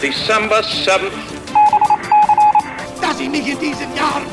[0.00, 1.12] December 7th.
[3.00, 4.26] dass ich mich in diesen Jahren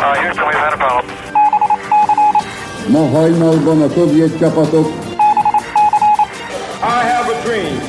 [0.00, 1.14] Uh, Houston, we've had a problem.
[2.88, 4.86] Ma hajnalban a szovjet csapatok
[6.82, 7.80] I have a dream.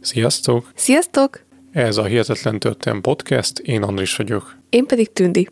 [0.00, 0.70] Sziasztok!
[0.74, 1.40] Sziasztok!
[1.72, 4.56] Ez a Hihetetlen Történelem Podcast, én Andris vagyok.
[4.70, 5.48] Én pedig Tündi.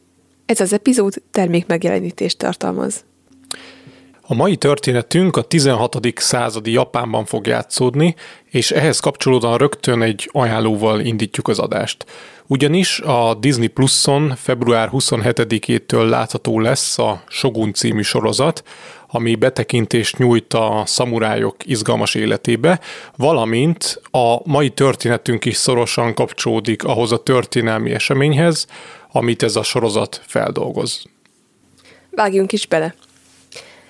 [0.46, 3.04] Ez az epizód termék megjelenítést tartalmaz.
[4.30, 5.98] A mai történetünk a 16.
[6.14, 8.14] századi Japánban fog játszódni,
[8.50, 12.06] és ehhez kapcsolódóan rögtön egy ajánlóval indítjuk az adást.
[12.46, 18.62] Ugyanis a Disney Plus-on február 27-től látható lesz a Shogun című sorozat,
[19.06, 22.80] ami betekintést nyújt a szamurájok izgalmas életébe,
[23.16, 28.66] valamint a mai történetünk is szorosan kapcsolódik ahhoz a történelmi eseményhez,
[29.12, 31.02] amit ez a sorozat feldolgoz.
[32.10, 32.94] Vágjunk is bele.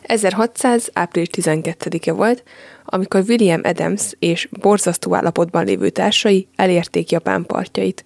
[0.09, 0.91] 1600.
[0.93, 2.43] április 12-e volt,
[2.85, 8.05] amikor William Adams és borzasztó állapotban lévő társai elérték Japán partjait.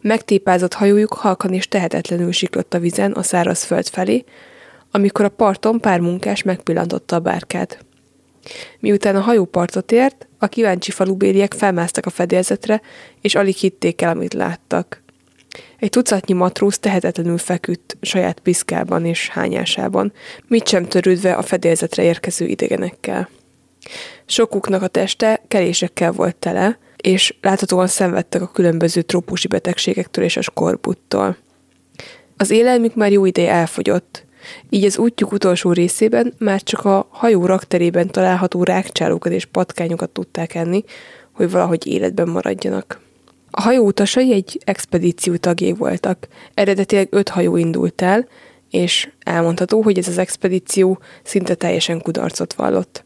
[0.00, 4.24] Megtépázott hajójuk halkan és tehetetlenül siklott a vizen a száraz föld felé,
[4.90, 7.84] amikor a parton pár munkás megpillantotta a bárkát.
[8.78, 12.80] Miután a hajó partot ért, a kíváncsi falubéliek felmásztak a fedélzetre,
[13.20, 14.99] és alig hitték el, amit láttak.
[15.80, 20.12] Egy tucatnyi matróz tehetetlenül feküdt saját piszkában és hányásában,
[20.46, 23.28] mit sem törődve a fedélzetre érkező idegenekkel.
[24.26, 30.40] Sokuknak a teste kelésekkel volt tele, és láthatóan szenvedtek a különböző trópusi betegségektől és a
[30.40, 31.36] skorbuttól.
[32.36, 34.24] Az élelmük már jó ideje elfogyott,
[34.70, 40.54] így az útjuk utolsó részében már csak a hajó rakterében található rákcsálókat és patkányokat tudták
[40.54, 40.84] enni,
[41.32, 43.00] hogy valahogy életben maradjanak.
[43.50, 46.28] A hajó utasai egy expedíció tagjai voltak.
[46.54, 48.28] Eredetileg öt hajó indult el,
[48.70, 53.04] és elmondható, hogy ez az expedíció szinte teljesen kudarcot vallott.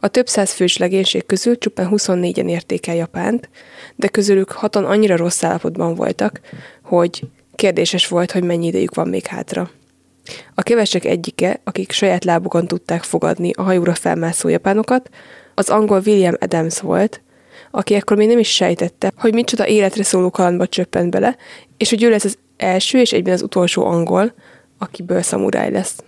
[0.00, 3.48] A több száz fős legénység közül csupán 24-en érték el Japánt,
[3.96, 6.40] de közülük hatan annyira rossz állapotban voltak,
[6.82, 7.22] hogy
[7.54, 9.70] kérdéses volt, hogy mennyi idejük van még hátra.
[10.54, 15.10] A kevesek egyike, akik saját lábukon tudták fogadni a hajóra felmászó japánokat,
[15.54, 17.20] az angol William Adams volt,
[17.76, 21.36] aki ekkor még nem is sejtette, hogy micsoda életre szóló kalandba csöppent bele,
[21.76, 24.34] és hogy ő lesz az első és egyben az utolsó angol,
[24.78, 26.04] akiből szamuráj lesz.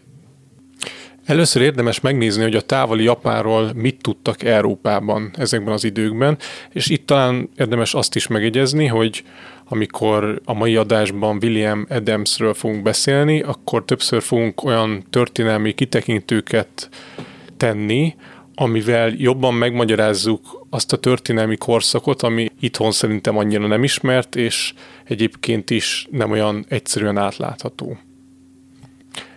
[1.24, 6.38] Először érdemes megnézni, hogy a távoli Japánról mit tudtak Európában ezekben az időkben,
[6.72, 9.22] és itt talán érdemes azt is megjegyezni, hogy
[9.64, 16.88] amikor a mai adásban William Adamsről fogunk beszélni, akkor többször fogunk olyan történelmi kitekintőket
[17.56, 18.14] tenni,
[18.54, 24.72] amivel jobban megmagyarázzuk azt a történelmi korszakot, ami itthon szerintem annyira nem ismert, és
[25.04, 27.98] egyébként is nem olyan egyszerűen átlátható.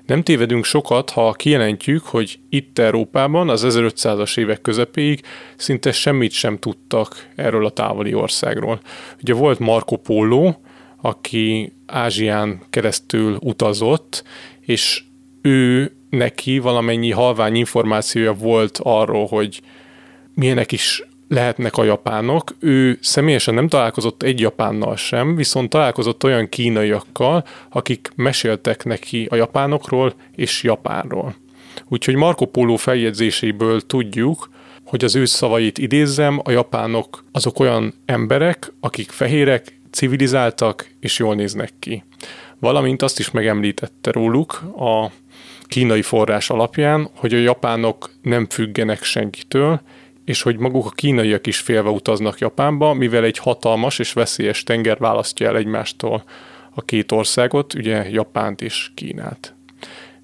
[0.05, 5.21] Nem tévedünk sokat, ha kijelentjük, hogy itt Európában az 1500-as évek közepéig
[5.55, 8.79] szinte semmit sem tudtak erről a távoli országról.
[9.21, 10.53] Ugye volt Marco Polo,
[11.01, 14.23] aki Ázsián keresztül utazott,
[14.59, 15.03] és
[15.41, 19.61] ő neki valamennyi halvány információja volt arról, hogy
[20.33, 22.55] milyenek is lehetnek a japánok.
[22.59, 29.35] Ő személyesen nem találkozott egy japánnal sem, viszont találkozott olyan kínaiakkal, akik meséltek neki a
[29.35, 31.35] japánokról és Japánról.
[31.87, 34.49] Úgyhogy Marco Polo feljegyzéséből tudjuk,
[34.85, 41.35] hogy az ő szavait idézzem, a japánok azok olyan emberek, akik fehérek, civilizáltak és jól
[41.35, 42.03] néznek ki.
[42.59, 45.11] Valamint azt is megemlítette róluk a
[45.63, 49.81] kínai forrás alapján, hogy a japánok nem függenek senkitől,
[50.25, 54.97] és hogy maguk a kínaiak is félve utaznak Japánba, mivel egy hatalmas és veszélyes tenger
[54.97, 56.23] választja el egymástól
[56.75, 59.55] a két országot, ugye Japánt és Kínát.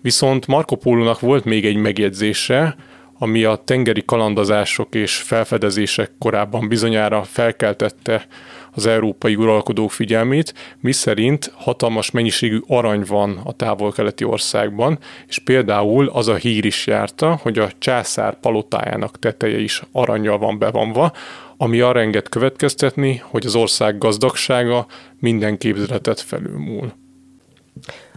[0.02, 2.76] Viszont Marco Pólónak volt még egy megjegyzése,
[3.18, 8.28] ami a tengeri kalandozások és felfedezések korábban bizonyára felkeltette
[8.72, 16.28] az európai uralkodók figyelmét, miszerint hatalmas mennyiségű arany van a távol-keleti országban, és például az
[16.28, 21.12] a hír is járta, hogy a császár palotájának teteje is aranyjal van bevonva,
[21.58, 24.86] ami arra enged következtetni, hogy az ország gazdagsága
[25.20, 26.94] minden képzeletet felülmúl.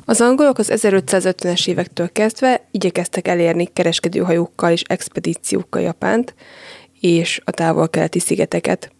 [0.04, 6.34] Az angolok az 1550-es évektől kezdve igyekeztek elérni kereskedőhajókkal és expedíciókkal Japánt
[7.00, 8.92] és a távol-keleti szigeteket.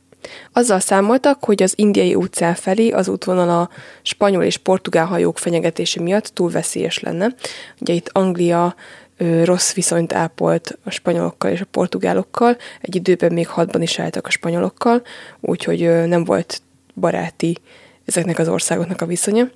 [0.52, 3.70] Azzal számoltak, hogy az indiai óceán felé az útvonal a
[4.02, 7.34] spanyol és portugál hajók fenyegetése miatt túl veszélyes lenne.
[7.80, 8.74] Ugye itt Anglia
[9.16, 14.26] ö, rossz viszonyt ápolt a spanyolokkal és a portugálokkal, egy időben még hadban is álltak
[14.26, 15.02] a spanyolokkal,
[15.40, 16.62] úgyhogy ö, nem volt
[16.94, 17.56] baráti
[18.04, 19.48] ezeknek az országoknak a viszonya.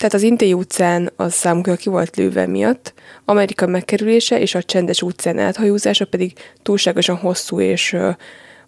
[0.00, 2.94] Tehát az Intéi utcán az számukra ki volt lőve miatt,
[3.24, 6.32] Amerika megkerülése és a csendes utcán áthajózása pedig
[6.62, 7.96] túlságosan hosszú és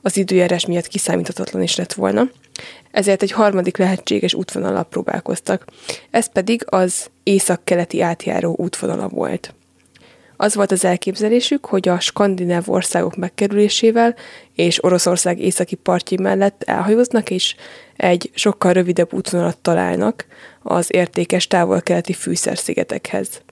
[0.02, 2.30] az időjárás miatt kiszámíthatatlan is lett volna.
[2.90, 5.64] Ezért egy harmadik lehetséges útvonalra próbálkoztak.
[6.10, 9.54] Ez pedig az észak-keleti átjáró útvonala volt.
[10.42, 14.14] Az volt az elképzelésük, hogy a skandináv országok megkerülésével
[14.54, 17.54] és Oroszország északi partjai mellett elhajóznak, és
[17.96, 20.26] egy sokkal rövidebb útvonalat találnak
[20.62, 23.42] az értékes távol-keleti fűszerszigetekhez.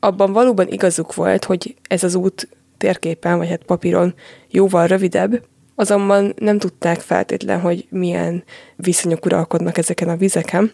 [0.00, 2.48] Abban valóban igazuk volt, hogy ez az út
[2.78, 4.14] térképen, vagy hát papíron
[4.48, 5.44] jóval rövidebb,
[5.74, 8.44] azonban nem tudták feltétlen, hogy milyen
[8.76, 10.72] viszonyok uralkodnak ezeken a vizeken,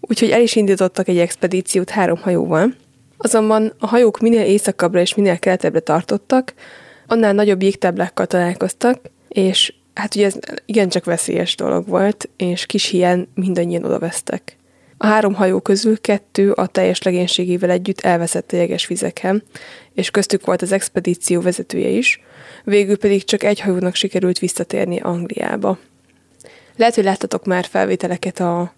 [0.00, 2.74] úgyhogy el is indítottak egy expedíciót három hajóval,
[3.18, 6.54] Azonban a hajók minél északabbra és minél keletebbre tartottak,
[7.06, 13.28] annál nagyobb jégtáblákkal találkoztak, és hát ugye ez igencsak veszélyes dolog volt, és kis hiány
[13.34, 14.56] mindannyian odavesztek.
[14.96, 19.42] A három hajó közül kettő a teljes legénységével együtt elveszett a jeges vizeken,
[19.94, 22.20] és köztük volt az expedíció vezetője is,
[22.64, 25.78] végül pedig csak egy hajónak sikerült visszatérni Angliába.
[26.76, 28.72] Lehet, hogy láttatok már felvételeket a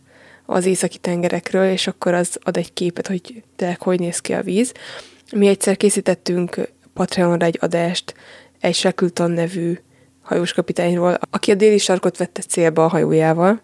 [0.50, 4.42] az északi tengerekről, és akkor az ad egy képet, hogy tényleg hogy néz ki a
[4.42, 4.72] víz.
[5.32, 8.14] Mi egyszer készítettünk Patreonra egy adást
[8.60, 9.78] egy Shackleton nevű
[10.22, 13.60] hajós kapitányról, aki a déli sarkot vette célba a hajójával.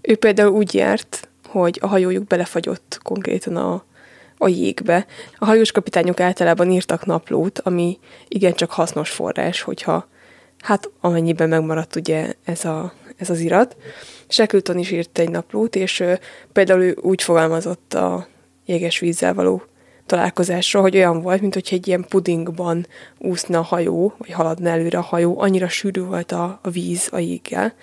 [0.00, 3.84] Ő például úgy járt, hogy a hajójuk belefagyott konkrétan a,
[4.38, 5.06] a jégbe.
[5.38, 7.98] A hajós kapitányok általában írtak naplót, ami
[8.28, 10.08] igencsak hasznos forrás, hogyha
[10.58, 13.76] hát amennyiben megmaradt ugye ez, a, ez az irat.
[14.28, 16.04] Shackleton is írt egy naplót, és
[16.52, 18.28] például ő úgy fogalmazott a
[18.66, 19.62] jéges vízzel való
[20.06, 22.86] találkozásra, hogy olyan volt, mint hogy egy ilyen pudingban
[23.18, 27.18] úszna a hajó, vagy haladna előre a hajó, annyira sűrű volt a, a víz a
[27.18, 27.74] jéggel.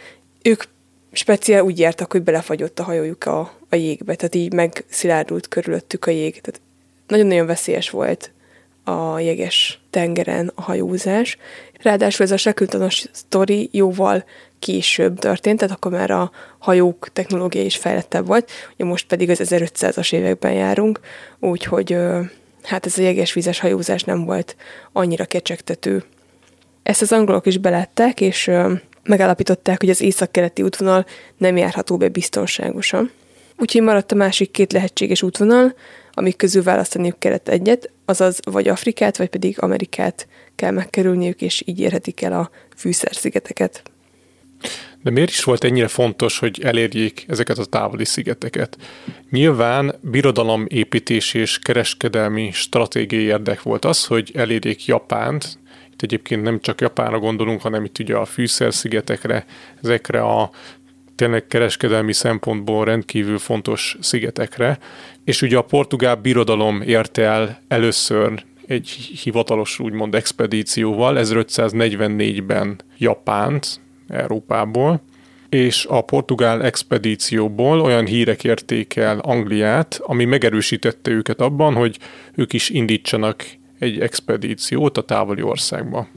[0.42, 0.64] Ők
[1.12, 3.40] speciál úgy jártak, hogy belefagyott a hajójuk a,
[3.70, 6.42] a jégbe, tehát így megszilárdult körülöttük a jég.
[6.42, 6.62] Tehát
[7.08, 8.32] nagyon-nagyon veszélyes volt
[8.84, 11.38] a jeges tengeren a hajózás.
[11.82, 14.26] Ráadásul ez a Shackleton-os sztori jóval
[14.60, 19.42] később történt, tehát akkor már a hajók technológia is fejlettebb volt, ugye most pedig az
[19.44, 21.00] 1500-as években járunk,
[21.40, 21.98] úgyhogy
[22.64, 24.56] hát ez a jegesvízes hajózás nem volt
[24.92, 26.04] annyira kecsegtető.
[26.84, 28.52] Ezt az angolok is belátták, és
[29.04, 31.06] megállapították, hogy az észak-keleti útvonal
[31.38, 33.12] nem járható be biztonságosan.
[33.58, 35.76] Úgyhogy maradt a másik két lehetséges útvonal,
[36.12, 41.80] amik közül választaniuk kellett egyet, azaz vagy Afrikát, vagy pedig Amerikát kell megkerülniük, és így
[41.80, 43.84] érhetik el a fűszerszigeteket.
[45.04, 48.78] De miért is volt ennyire fontos, hogy elérjék ezeket a távoli szigeteket?
[49.30, 55.60] Nyilván birodalomépítés és kereskedelmi stratégiai érdek volt az, hogy elérjék Japánt,
[55.92, 59.46] itt egyébként nem csak Japánra gondolunk, hanem itt ugye a fűszerszigetekre,
[59.84, 60.50] ezekre a
[61.16, 64.78] tényleg kereskedelmi szempontból rendkívül fontos szigetekre,
[65.24, 68.88] és ugye a portugál birodalom érte el először egy
[69.24, 75.02] hivatalos úgymond expedícióval 1544-ben Japánt, Európából,
[75.50, 81.98] és a portugál expedícióból olyan hírek érték el Angliát, ami megerősítette őket abban, hogy
[82.36, 83.44] ők is indítsanak
[83.80, 86.08] egy expedíciót a távoli országba.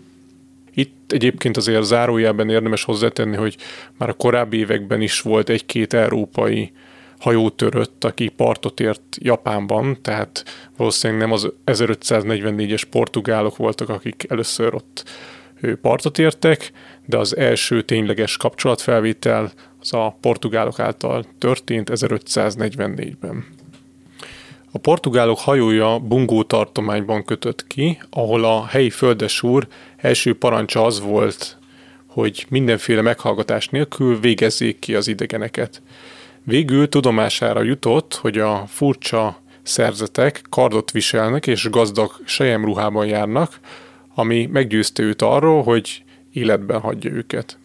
[0.75, 3.57] Itt egyébként azért zárójában érdemes hozzátenni, hogy
[3.99, 6.73] már a korábbi években is volt egy-két európai
[7.19, 10.45] hajótörött, aki partot ért Japánban, tehát
[10.77, 15.05] valószínűleg nem az 1544-es portugálok voltak, akik először ott
[15.81, 16.73] partot értek,
[17.07, 23.45] de az első tényleges kapcsolatfelvétel az a portugálok által történt 1544-ben.
[24.73, 29.67] A portugálok hajója Bungó tartományban kötött ki, ahol a helyi földesúr
[29.97, 31.59] első parancsa az volt,
[32.07, 35.83] hogy mindenféle meghallgatás nélkül végezzék ki az idegeneket.
[36.43, 43.61] Végül tudomására jutott, hogy a furcsa szerzetek kardot viselnek és gazdag sejemruhában járnak,
[44.19, 47.59] ami meggyőzte őt arról, hogy életben hagyja őket.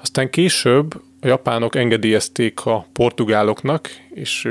[0.00, 4.48] Aztán később a japánok engedélyezték a portugáloknak, és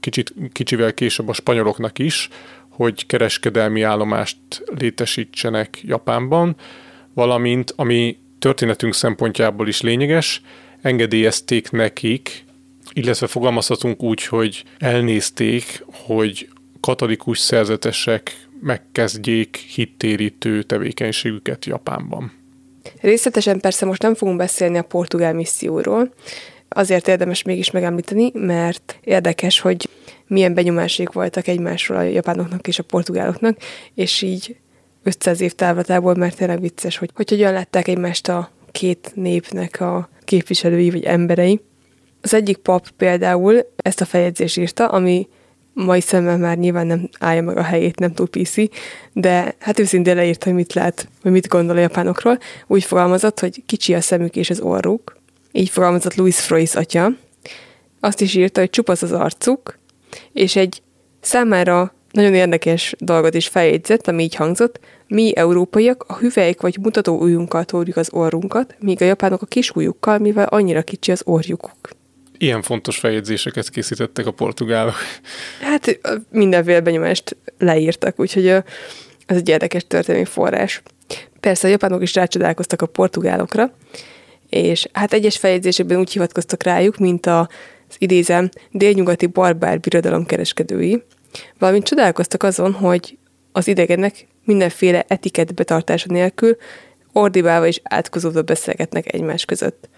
[0.00, 2.28] kicsit, kicsivel később a spanyoloknak is,
[2.68, 4.36] hogy kereskedelmi állomást
[4.78, 6.56] létesítsenek Japánban,
[7.14, 10.42] valamint, ami történetünk szempontjából is lényeges,
[10.82, 12.44] engedélyezték nekik,
[12.92, 16.48] illetve fogalmazhatunk úgy, hogy elnézték, hogy
[16.80, 22.32] katolikus szerzetesek megkezdjék hittérítő tevékenységüket Japánban.
[23.00, 26.12] Részletesen persze most nem fogunk beszélni a portugál misszióról,
[26.68, 29.88] azért érdemes mégis megemlíteni, mert érdekes, hogy
[30.26, 33.58] milyen benyomásék voltak egymásról a japánoknak és a portugáloknak,
[33.94, 34.56] és így
[35.02, 40.08] 500 év távlatából, mert tényleg vicces, hogy, hogy hogyan látták egymást a két népnek a
[40.24, 41.60] képviselői vagy emberei.
[42.20, 45.28] Az egyik pap például ezt a feljegyzést írta, ami
[45.84, 48.54] mai szemmel már nyilván nem állja meg a helyét, nem túl PC,
[49.12, 52.38] de hát őszintén leírta, hogy mit lát, vagy mit gondol a japánokról.
[52.66, 55.16] Úgy fogalmazott, hogy kicsi a szemük és az orruk.
[55.52, 57.10] Így fogalmazott Louis Frois atya.
[58.00, 59.78] Azt is írta, hogy csupasz az arcuk,
[60.32, 60.82] és egy
[61.20, 67.18] számára nagyon érdekes dolgot is feljegyzett, ami így hangzott, mi európaiak a hüvelyk vagy mutató
[67.20, 71.96] ujjunkkal tórjuk az orrunkat, míg a japánok a kis ujjukkal, mivel annyira kicsi az orjukuk.
[72.38, 74.94] Ilyen fontos feljegyzéseket készítettek a portugálok.
[75.60, 75.98] Hát
[76.30, 80.82] mindenféle benyomást leírtak, úgyhogy ez egy érdekes történelmi forrás.
[81.40, 83.70] Persze a japánok is rácsodálkoztak a portugálokra,
[84.48, 87.38] és hát egyes feljegyzésekben úgy hivatkoztak rájuk, mint a,
[87.88, 91.02] az idézem délnyugati barbár birodalom kereskedői,
[91.58, 93.18] valamint csodálkoztak azon, hogy
[93.52, 96.56] az idegenek mindenféle etikett betartása nélkül
[97.12, 99.88] ordibálva és átkozódva beszélgetnek egymás között.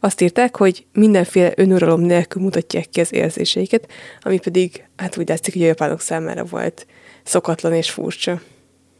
[0.00, 3.88] Azt írták, hogy mindenféle önuralom nélkül mutatják ki az érzéseiket,
[4.20, 6.86] ami pedig hát úgy látszik, hogy a japánok számára volt
[7.24, 8.40] szokatlan és furcsa.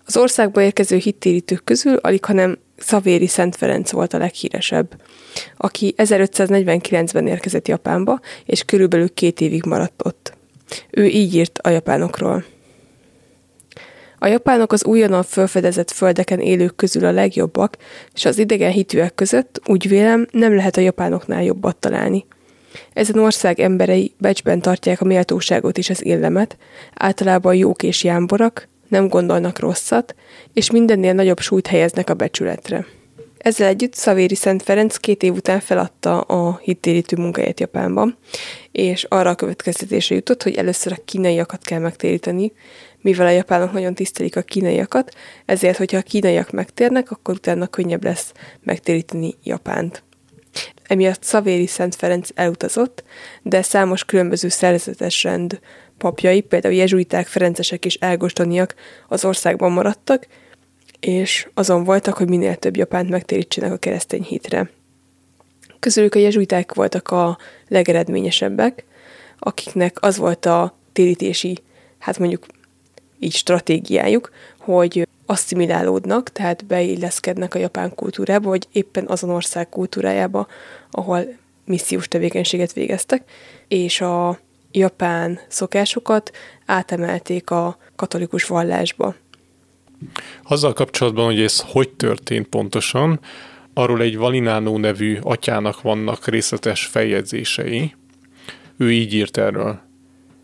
[0.04, 5.00] Az országba érkező hittérítők közül alig, hanem Szavéri Szent Ferenc volt a leghíresebb,
[5.56, 10.36] aki 1549-ben érkezett Japánba, és körülbelül két évig maradt ott.
[10.90, 12.44] Ő így írt a japánokról.
[14.18, 17.76] A japánok az újonnan felfedezett földeken élők közül a legjobbak,
[18.14, 22.26] és az idegen hitűek között, úgy vélem, nem lehet a japánoknál jobbat találni.
[22.92, 26.56] Ezen ország emberei becsben tartják a méltóságot és az illemet,
[26.94, 30.14] általában jók és jámborak, nem gondolnak rosszat,
[30.52, 32.86] és mindennél nagyobb súlyt helyeznek a becsületre.
[33.38, 38.16] Ezzel együtt Szavéri Szent Ferenc két év után feladta a hittérítő munkáját Japánban,
[38.72, 42.52] és arra a következtetésre jutott, hogy először a kínaiakat kell megtéríteni,
[43.00, 45.14] mivel a japánok nagyon tisztelik a kínaiakat,
[45.44, 50.02] ezért, hogyha a kínaiak megtérnek, akkor utána könnyebb lesz megtéríteni Japánt.
[50.82, 53.04] Emiatt Szavéri Szent Ferenc elutazott,
[53.42, 55.60] de számos különböző szerzetes rend
[55.98, 58.74] papjai, például jezsuiták, ferencesek és elgostoniak
[59.08, 60.26] az országban maradtak,
[61.00, 64.70] és azon voltak, hogy minél több japánt megtérítsenek a keresztény hitre.
[65.78, 67.38] Közülük a jezsuiták voltak a
[67.68, 68.84] legeredményesebbek,
[69.38, 71.58] akiknek az volt a térítési,
[71.98, 72.46] hát mondjuk
[73.18, 80.46] így stratégiájuk, hogy asszimilálódnak, tehát beilleszkednek a japán kultúrába, vagy éppen azon ország kultúrájába,
[80.90, 81.24] ahol
[81.64, 83.30] missziós tevékenységet végeztek,
[83.68, 84.38] és a
[84.72, 86.30] japán szokásokat
[86.66, 89.14] átemelték a katolikus vallásba.
[90.42, 93.20] Azzal kapcsolatban, hogy ez hogy történt pontosan,
[93.74, 97.94] arról egy Valinánó nevű atyának vannak részletes feljegyzései.
[98.76, 99.87] Ő így írt erről.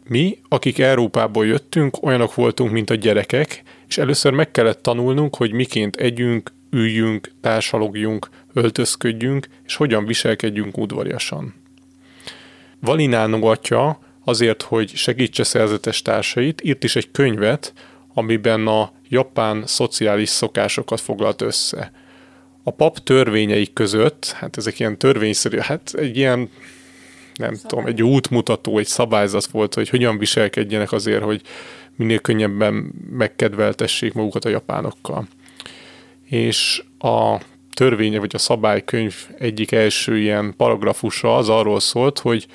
[0.09, 5.53] Mi, akik Európából jöttünk, olyanok voltunk, mint a gyerekek, és először meg kellett tanulnunk, hogy
[5.53, 11.55] miként együnk, üljünk, társalogjunk, öltözködjünk, és hogyan viselkedjünk udvariasan.
[12.81, 17.73] Valinánó atya azért, hogy segítse szerzetes társait, írt is egy könyvet,
[18.15, 21.93] amiben a japán szociális szokásokat foglalt össze.
[22.63, 26.51] A pap törvényei között, hát ezek ilyen törvényszerű, hát egy ilyen
[27.35, 27.69] nem Szabály.
[27.69, 31.41] tudom, egy útmutató, egy szabályzat volt, hogy hogyan viselkedjenek azért, hogy
[31.97, 35.27] minél könnyebben megkedveltessék magukat a japánokkal.
[36.25, 37.41] És a
[37.75, 42.47] törvénye vagy a szabálykönyv egyik első ilyen paragrafusa az arról szólt, hogy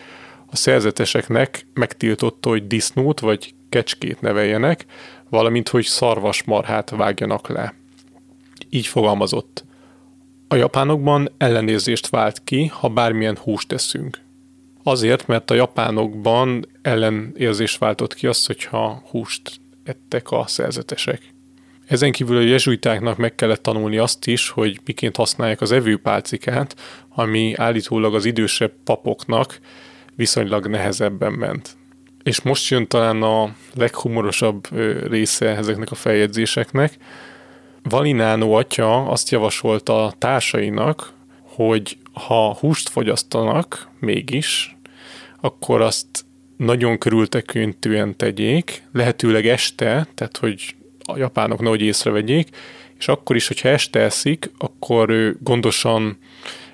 [0.45, 4.85] a szerzeteseknek megtiltotta, hogy disznót vagy kecskét neveljenek,
[5.29, 7.73] valamint hogy szarvasmarhát vágjanak le.
[8.69, 9.65] Így fogalmazott.
[10.47, 14.17] A japánokban ellenérzést vált ki, ha bármilyen húst teszünk.
[14.89, 21.21] Azért, mert a japánokban ellenérzést váltott ki az, hogyha húst ettek a szerzetesek.
[21.87, 26.75] Ezen kívül a jezsuitáknak meg kellett tanulni azt is, hogy miként használják az evőpálcikát,
[27.09, 29.59] ami állítólag az idősebb papoknak
[30.15, 31.77] viszonylag nehezebben ment.
[32.23, 34.67] És most jön talán a leghumorosabb
[35.09, 36.97] része ezeknek a feljegyzéseknek.
[37.83, 44.77] Valinánó atya azt javasolta a társainak, hogy ha húst fogyasztanak mégis,
[45.41, 46.25] akkor azt
[46.57, 52.49] nagyon körültekintően tegyék, lehetőleg este, tehát hogy a japánok nehogy észrevegyék,
[52.97, 56.17] és akkor is, hogyha este eszik, akkor gondosan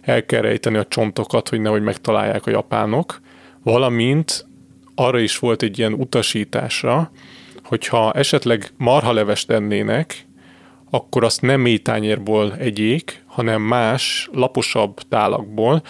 [0.01, 3.21] el kell rejteni a csontokat, hogy nehogy megtalálják a japánok,
[3.63, 4.45] valamint
[4.95, 7.11] arra is volt egy ilyen utasítása,
[7.63, 10.25] hogyha esetleg marhalevest ennének,
[10.89, 15.81] akkor azt nem mély tányérból egyék, hanem más, laposabb tálakból,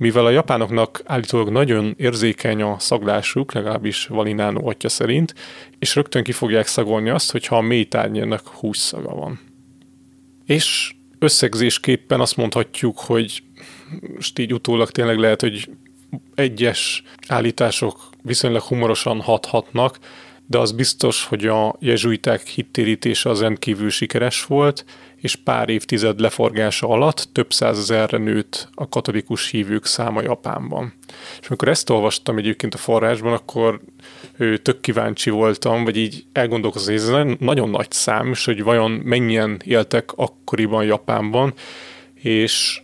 [0.00, 5.34] mivel a japánoknak állítólag nagyon érzékeny a szaglásuk, legalábbis Valinánó atya szerint,
[5.78, 9.40] és rögtön ki fogják szagolni azt, hogyha a mély tányérnak hússzaga van.
[10.46, 13.42] És összegzésképpen azt mondhatjuk, hogy
[14.14, 15.70] most így utólag tényleg lehet, hogy
[16.34, 19.98] egyes állítások viszonylag humorosan hathatnak,
[20.46, 24.84] de az biztos, hogy a jezsuiták hittérítése az rendkívül sikeres volt,
[25.20, 30.92] és pár évtized leforgása alatt több százezerre nőtt a katolikus hívők száma Japánban.
[31.40, 33.80] És amikor ezt olvastam egyébként a forrásban, akkor
[34.62, 39.60] tök kíváncsi voltam, vagy így elgondolkozom, hogy ez nagyon nagy szám, és hogy vajon mennyien
[39.64, 41.54] éltek akkoriban Japánban,
[42.14, 42.82] és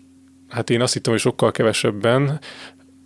[0.49, 2.41] hát én azt hittem, hogy sokkal kevesebben.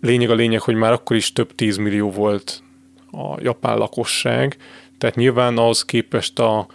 [0.01, 2.63] Lényeg a lényeg, hogy már akkor is több tízmillió volt
[3.11, 4.57] a japán lakosság,
[4.97, 6.67] tehát nyilván ahhoz képest a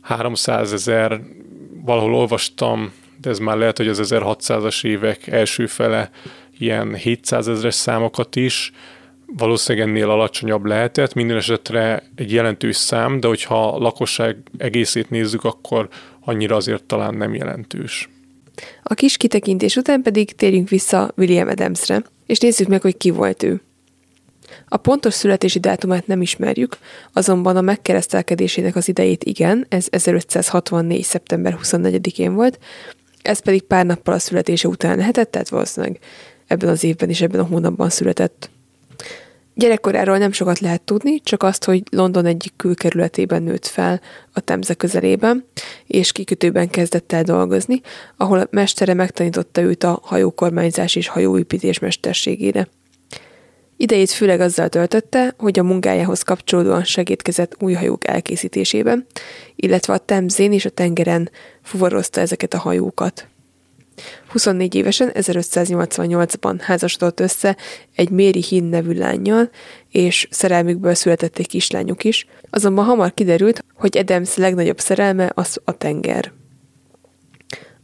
[0.00, 1.20] 300 ezer,
[1.84, 6.10] valahol olvastam, de ez már lehet, hogy az 1600-as évek első fele
[6.58, 8.72] ilyen 700 ezeres számokat is,
[9.36, 15.44] valószínűleg ennél alacsonyabb lehetett, minden esetre egy jelentős szám, de hogyha a lakosság egészét nézzük,
[15.44, 15.88] akkor
[16.20, 18.08] annyira azért talán nem jelentős.
[18.82, 23.42] A kis kitekintés után pedig térjünk vissza William Adamsre, és nézzük meg, hogy ki volt
[23.42, 23.60] ő.
[24.68, 26.76] A pontos születési dátumát nem ismerjük,
[27.12, 31.02] azonban a megkeresztelkedésének az idejét igen, ez 1564.
[31.02, 32.58] szeptember 24-én volt,
[33.22, 35.98] ez pedig pár nappal a születése után lehetett, tehát valószínűleg
[36.46, 38.50] ebben az évben és ebben a hónapban született.
[39.54, 44.00] Gyerekkoráról nem sokat lehet tudni, csak azt, hogy London egyik külkerületében nőtt fel
[44.32, 45.44] a Temze közelében,
[45.86, 47.80] és kikötőben kezdett el dolgozni,
[48.16, 52.68] ahol a mestere megtanította őt a hajókormányzás és hajóépítés mesterségére.
[53.76, 59.06] Idejét főleg azzal töltötte, hogy a munkájához kapcsolódóan segítkezett új hajók elkészítésében,
[59.56, 61.30] illetve a Temzén és a tengeren
[61.62, 63.28] fuvarozta ezeket a hajókat.
[64.28, 67.56] 24 évesen 1588-ban házasodott össze
[67.94, 69.50] egy Méri Hin nevű lányjal,
[69.90, 75.72] és szerelmükből született egy kislányuk is, azonban hamar kiderült, hogy Adams legnagyobb szerelme az a
[75.72, 76.32] tenger.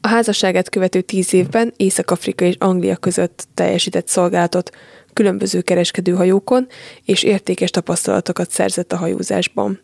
[0.01, 4.71] A házasságát követő tíz évben Észak-Afrika és Anglia között teljesített szolgálatot
[5.13, 6.67] különböző kereskedőhajókon,
[7.05, 9.81] és értékes tapasztalatokat szerzett a hajózásban.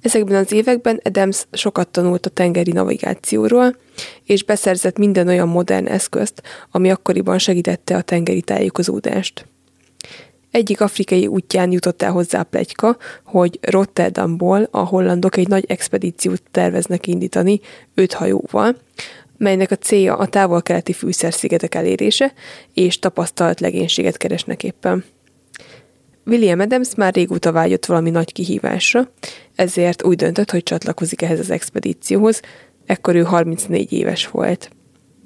[0.00, 3.76] Ezekben az években Adams sokat tanult a tengeri navigációról,
[4.24, 9.46] és beszerzett minden olyan modern eszközt, ami akkoriban segítette a tengeri tájékozódást.
[10.50, 17.06] Egyik afrikai útján jutott el hozzá plegyka, hogy Rotterdamból a hollandok egy nagy expedíciót terveznek
[17.06, 17.60] indítani
[17.94, 18.76] öt hajóval,
[19.40, 22.32] melynek a célja a távol-keleti fűszerszigetek elérése,
[22.74, 25.04] és tapasztalt legénységet keresnek éppen.
[26.26, 29.10] William Adams már régóta vágyott valami nagy kihívásra,
[29.54, 32.40] ezért úgy döntött, hogy csatlakozik ehhez az expedícióhoz,
[32.86, 34.70] ekkor ő 34 éves volt.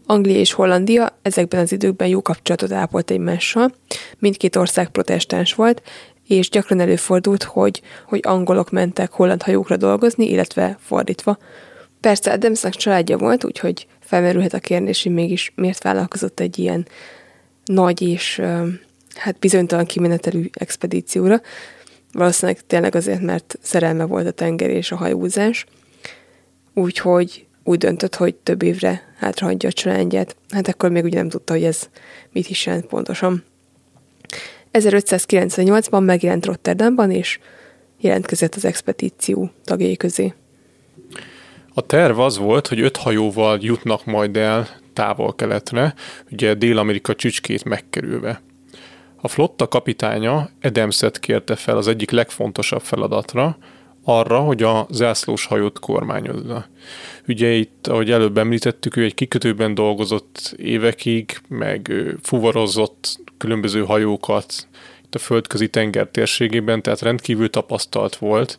[0.07, 3.75] Anglia és Hollandia ezekben az időkben jó kapcsolatot ápolt egymással,
[4.19, 5.83] mindkét ország protestáns volt,
[6.29, 11.39] és gyakran előfordult, hogy, hogy angolok mentek holland hajókra dolgozni, illetve fordítva.
[12.01, 16.87] Persze Adamsnak családja volt, úgyhogy felmerülhet a kérdés, hogy mégis miért vállalkozott egy ilyen
[17.65, 18.43] nagy és
[19.15, 21.41] hát bizonytalan kimenetelű expedícióra.
[22.13, 25.67] Valószínűleg tényleg azért, mert szerelme volt a tenger és a hajózás.
[26.75, 30.37] Úgyhogy úgy döntött, hogy több évre hátrahagyja a családját.
[30.51, 31.89] Hát akkor még ugye nem tudta, hogy ez
[32.33, 33.45] mit is jelent pontosan.
[34.73, 37.39] 1598-ban megjelent Rotterdamban, és
[37.99, 40.35] jelentkezett az expedíció tagjai közé.
[41.75, 45.95] A terv az volt, hogy öt hajóval jutnak majd el távol-keletre,
[46.31, 48.43] ugye Dél-Amerika csücskét megkerülve.
[49.17, 53.57] A flotta kapitánya Edemszet kérte fel az egyik legfontosabb feladatra,
[54.05, 56.67] arra, hogy a zászlós hajót kormányozza.
[57.29, 64.69] Ugye itt, ahogy előbb említettük, ő egy kikötőben dolgozott évekig, meg fuvarozott különböző hajókat
[65.05, 68.59] itt a földközi tenger térségében, tehát rendkívül tapasztalt volt,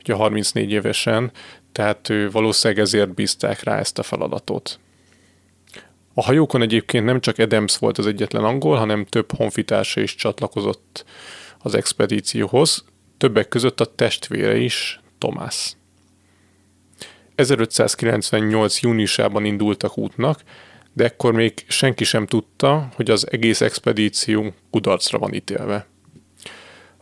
[0.00, 1.32] ugye 34 évesen,
[1.76, 4.78] tehát ő valószínűleg ezért bízták rá ezt a feladatot.
[6.14, 11.04] A hajókon egyébként nem csak Adams volt az egyetlen angol, hanem több honfitársa is csatlakozott
[11.58, 12.84] az expedícióhoz,
[13.16, 15.76] többek között a testvére is, Tomás.
[17.34, 18.80] 1598.
[18.80, 20.40] júniusában indultak útnak,
[20.92, 25.86] de ekkor még senki sem tudta, hogy az egész expedíció kudarcra van ítélve.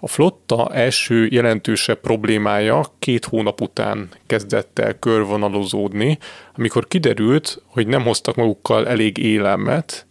[0.05, 6.19] A flotta első jelentősebb problémája két hónap után kezdett el körvonalozódni,
[6.55, 10.07] amikor kiderült, hogy nem hoztak magukkal elég élelmet,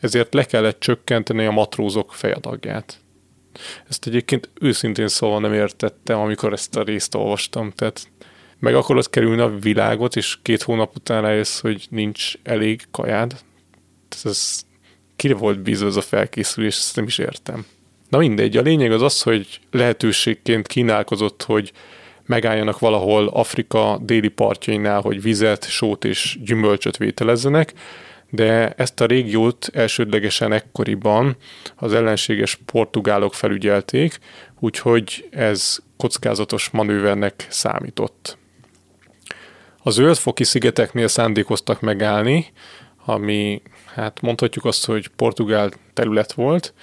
[0.00, 3.00] ezért le kellett csökkenteni a matrózok fejadagját.
[3.88, 8.08] Ezt egyébként őszintén szóval nem értettem, amikor ezt a részt olvastam, tehát
[8.58, 13.36] meg akarod kerülni a világot, és két hónap után rájössz, hogy nincs elég kajád.
[14.24, 14.62] Ez
[15.16, 17.66] kire volt bízva ez a felkészülés, ezt nem is értem.
[18.14, 21.72] Na mindegy, a lényeg az az, hogy lehetőségként kínálkozott, hogy
[22.26, 27.72] megálljanak valahol Afrika déli partjainál, hogy vizet, sót és gyümölcsöt vételezzenek,
[28.30, 31.36] de ezt a régiót elsődlegesen ekkoriban
[31.76, 34.18] az ellenséges portugálok felügyelték,
[34.60, 38.38] úgyhogy ez kockázatos manővernek számított.
[39.82, 42.46] A zöldfoki szigeteknél szándékoztak megállni,
[43.04, 43.62] ami
[43.94, 46.74] hát mondhatjuk azt, hogy portugál terület volt,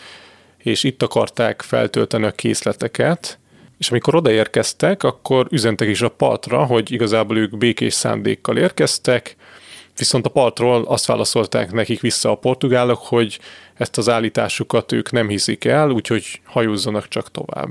[0.63, 3.39] és itt akarták feltölteni a készleteket,
[3.77, 9.35] és amikor odaérkeztek, akkor üzentek is a partra, hogy igazából ők békés szándékkal érkeztek,
[10.01, 13.39] viszont a partról azt válaszolták nekik vissza a portugálok, hogy
[13.73, 17.69] ezt az állításukat ők nem hiszik el, úgyhogy hajózzanak csak tovább.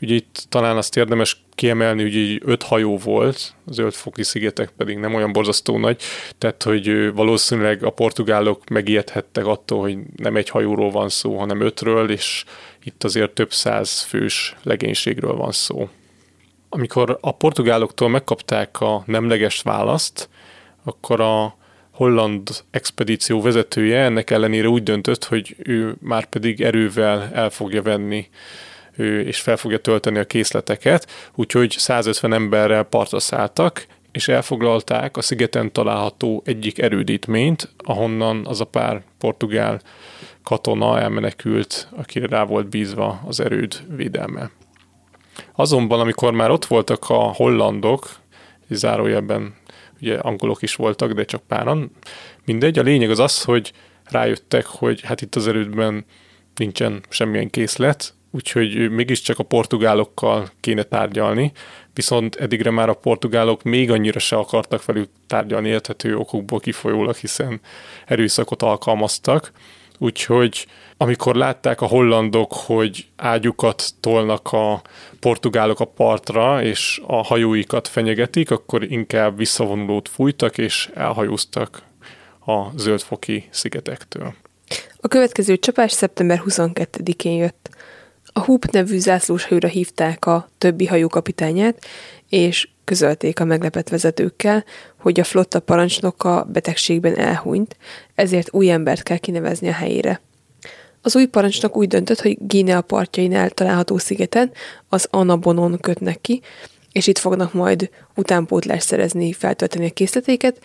[0.00, 4.98] Ugye itt talán azt érdemes kiemelni, hogy így öt hajó volt, az Zöldfoki szigetek pedig
[4.98, 6.02] nem olyan borzasztó nagy,
[6.38, 12.10] tehát hogy valószínűleg a portugálok megijedhettek attól, hogy nem egy hajóról van szó, hanem ötről,
[12.10, 12.44] és
[12.82, 15.88] itt azért több száz fős legénységről van szó.
[16.68, 20.28] Amikor a portugáloktól megkapták a nemleges választ,
[20.84, 21.56] akkor a
[21.94, 28.28] holland expedíció vezetője ennek ellenére úgy döntött, hogy ő már pedig erővel el fogja venni
[29.24, 35.72] és fel fogja tölteni a készleteket, úgyhogy 150 emberrel partra szálltak, és elfoglalták a szigeten
[35.72, 39.80] található egyik erődítményt, ahonnan az a pár portugál
[40.42, 44.50] katona elmenekült, akire rá volt bízva az erőd védelme.
[45.54, 48.10] Azonban, amikor már ott voltak a hollandok,
[48.68, 49.54] zárójelben
[50.04, 51.90] ugye angolok is voltak, de csak páran,
[52.44, 53.72] mindegy, a lényeg az az, hogy
[54.04, 56.04] rájöttek, hogy hát itt az erődben
[56.54, 61.52] nincsen semmilyen készlet, úgyhogy mégiscsak a portugálokkal kéne tárgyalni,
[61.94, 67.60] viszont eddigre már a portugálok még annyira se akartak velük tárgyalni érthető okokból kifolyólag, hiszen
[68.06, 69.52] erőszakot alkalmaztak,
[69.98, 74.82] úgyhogy amikor látták a hollandok, hogy ágyukat tolnak a
[75.20, 81.82] portugálok a partra, és a hajóikat fenyegetik, akkor inkább visszavonulót fújtak, és elhajóztak
[82.46, 84.34] a zöldfoki szigetektől.
[85.00, 87.68] A következő csapás szeptember 22-én jött.
[88.32, 91.86] A Hoop nevű zászlós hajóra hívták a többi hajó kapitányát,
[92.34, 94.64] és közölték a meglepett vezetőkkel,
[94.98, 97.76] hogy a flotta parancsnoka betegségben elhunyt,
[98.14, 100.20] ezért új embert kell kinevezni a helyére.
[101.02, 104.52] Az új parancsnok úgy döntött, hogy Guinea partjainál található szigeten
[104.88, 106.40] az Anabonon kötnek ki,
[106.92, 110.60] és itt fognak majd utánpótlást szerezni, feltölteni a készletéket,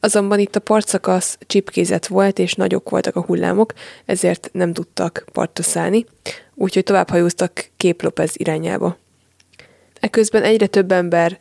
[0.00, 3.72] Azonban itt a partszakasz csipkézet volt, és nagyok voltak a hullámok,
[4.04, 6.04] ezért nem tudtak partra szállni,
[6.54, 8.96] úgyhogy tovább hajóztak Kép López irányába.
[10.02, 11.38] Eközben egyre több ember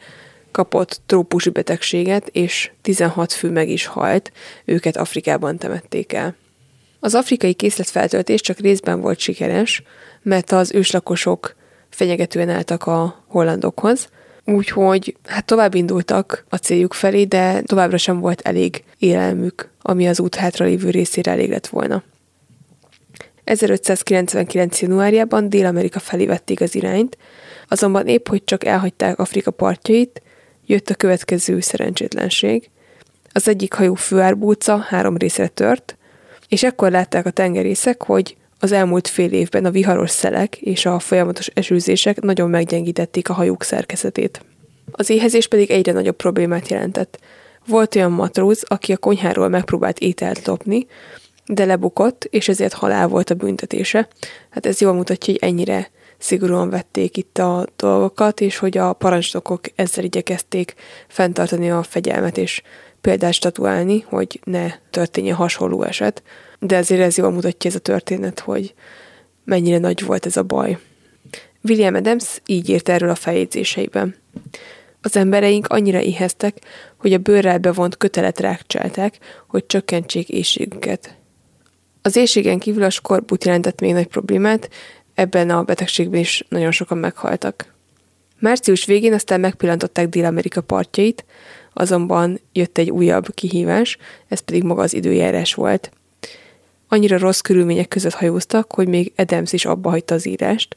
[0.52, 4.32] kapott trópusi betegséget, és 16 fő meg is halt,
[4.65, 6.36] őket Afrikában temették el.
[7.00, 9.84] Az afrikai készletfeltöltés csak részben volt sikeres,
[10.21, 11.56] mert az őslakosok
[11.89, 14.10] fenyegetően álltak a hollandokhoz,
[14.45, 20.19] úgyhogy hát tovább indultak a céljuk felé, de továbbra sem volt elég élelmük, ami az
[20.19, 22.04] út hátra lévő részére elég lett volna.
[23.43, 24.82] 1599.
[24.82, 27.17] januárjában Dél-Amerika felé vették az irányt,
[27.72, 30.22] azonban épp, hogy csak elhagyták Afrika partjait,
[30.66, 32.70] jött a következő szerencsétlenség.
[33.32, 35.98] Az egyik hajó főárbúca három részre tört,
[36.48, 41.00] és ekkor látták a tengerészek, hogy az elmúlt fél évben a viharos szelek és a
[41.00, 44.42] folyamatos esőzések nagyon meggyengítették a hajók szerkezetét.
[44.92, 47.20] Az éhezés pedig egyre nagyobb problémát jelentett.
[47.68, 50.88] Volt olyan matróz, aki a konyháról megpróbált ételt lopni,
[51.46, 54.08] de lebukott, és ezért halál volt a büntetése.
[54.50, 59.62] Hát ez jól mutatja, hogy ennyire szigorúan vették itt a dolgokat, és hogy a parancsnokok
[59.76, 60.74] ezzel igyekezték
[61.08, 62.62] fenntartani a fegyelmet, és
[63.02, 66.24] példát statuálni, hogy ne történjen hasonló eset,
[66.60, 68.74] de ezért ez jól mutatja ez a történet, hogy
[69.44, 70.78] mennyire nagy volt ez a baj.
[71.64, 74.16] William Adams így írt erről a feljegyzéseiben.
[75.02, 76.58] Az embereink annyira éheztek,
[76.98, 81.16] hogy a bőrrel bevont kötelet rákcsálták, hogy csökkentsék éjségüket.
[82.02, 84.70] Az éjségen kívül a skorbut jelentett még nagy problémát,
[85.22, 87.74] ebben a betegségben is nagyon sokan meghaltak.
[88.40, 91.26] Március végén aztán megpillantották Dél-Amerika partjait,
[91.74, 95.92] azonban jött egy újabb kihívás, ez pedig maga az időjárás volt.
[96.88, 100.76] Annyira rossz körülmények között hajóztak, hogy még Adams is abba hagyta az írást.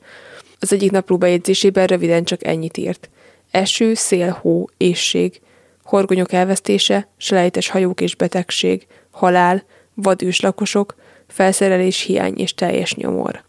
[0.60, 3.08] Az egyik napló bejegyzésében röviden csak ennyit írt.
[3.50, 5.40] Eső, szél, hó, ésség,
[5.82, 10.94] horgonyok elvesztése, selejtes hajók és betegség, halál, vadős lakosok,
[11.28, 13.44] felszerelés hiány és teljes nyomor.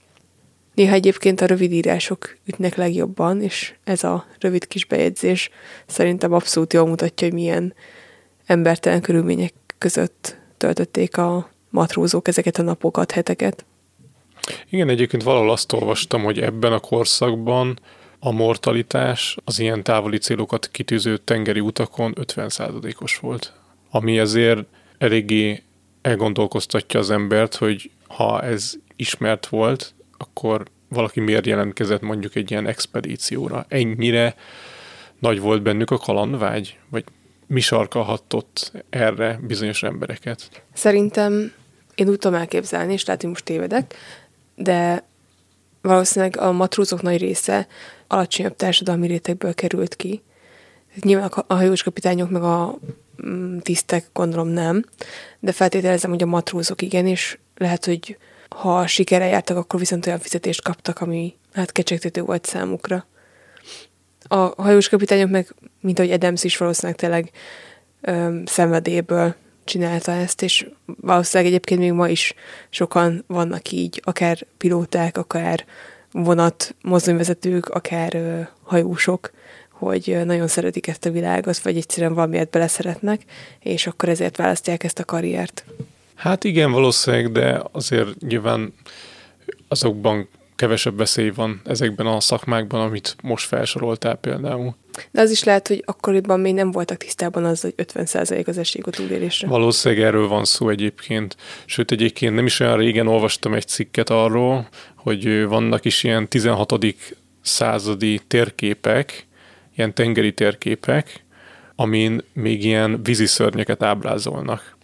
[0.76, 5.50] Néha egyébként a rövid írások ütnek legjobban, és ez a rövid kis bejegyzés
[5.86, 7.74] szerintem abszolút jól mutatja, hogy milyen
[8.46, 13.66] embertelen körülmények között töltötték a matrózók ezeket a napokat, heteket.
[14.70, 17.80] Igen, egyébként valahol azt olvastam, hogy ebben a korszakban
[18.20, 23.54] a mortalitás az ilyen távoli célokat kitűző tengeri utakon 50%-os volt.
[23.90, 24.64] Ami ezért
[24.98, 25.64] eléggé
[26.02, 32.68] elgondolkoztatja az embert, hogy ha ez ismert volt, akkor valaki miért jelentkezett mondjuk egy ilyen
[32.68, 33.66] expedícióra.
[33.68, 34.36] Ennyire
[35.20, 36.80] nagy volt bennük a kalandvágy?
[36.90, 37.04] Vagy
[37.48, 40.64] mi sarkalhatott erre bizonyos embereket?
[40.74, 41.52] Szerintem
[41.96, 43.96] én úgy tudom elképzelni, és lehet, hogy most tévedek,
[44.56, 45.04] de
[45.82, 47.68] valószínűleg a matrózok nagy része
[48.08, 50.22] alacsonyabb társadalmi rétegből került ki.
[51.02, 52.80] Nyilván a hajós kapitányok meg a
[53.26, 54.86] mm, tisztek gondolom nem,
[55.40, 58.18] de feltételezem, hogy a matrózok igen, és lehet, hogy
[58.50, 63.06] ha sikere jártak, akkor viszont olyan fizetést kaptak, ami hát kecsegtető volt számukra.
[64.28, 67.32] A hajós kapitányok meg, mint ahogy Adams is valószínűleg tényleg
[68.02, 72.34] öm, szenvedélyből csinálta ezt, és valószínűleg egyébként még ma is
[72.70, 75.66] sokan vannak így, akár pilóták, akár
[76.12, 79.32] vonat mozdonyvezetők, akár ö, hajósok,
[79.70, 83.22] hogy nagyon szeretik ezt a világot, vagy egyszerűen valamiért beleszeretnek,
[83.60, 85.66] és akkor ezért választják ezt a karriert.
[86.16, 88.74] Hát igen, valószínűleg, de azért nyilván
[89.68, 94.76] azokban kevesebb veszély van ezekben a szakmákban, amit most felsoroltál például.
[95.12, 98.82] De az is lehet, hogy akkoriban még nem voltak tisztában az, hogy 50% az esély
[98.86, 99.48] a túlélésre.
[99.48, 101.36] Valószínűleg erről van szó egyébként.
[101.66, 106.96] Sőt, egyébként nem is olyan régen olvastam egy cikket arról, hogy vannak is ilyen 16.
[107.42, 109.28] századi térképek,
[109.76, 111.24] ilyen tengeri térképek,
[111.76, 114.76] amin még ilyen víziszörnyeket ábrázolnak.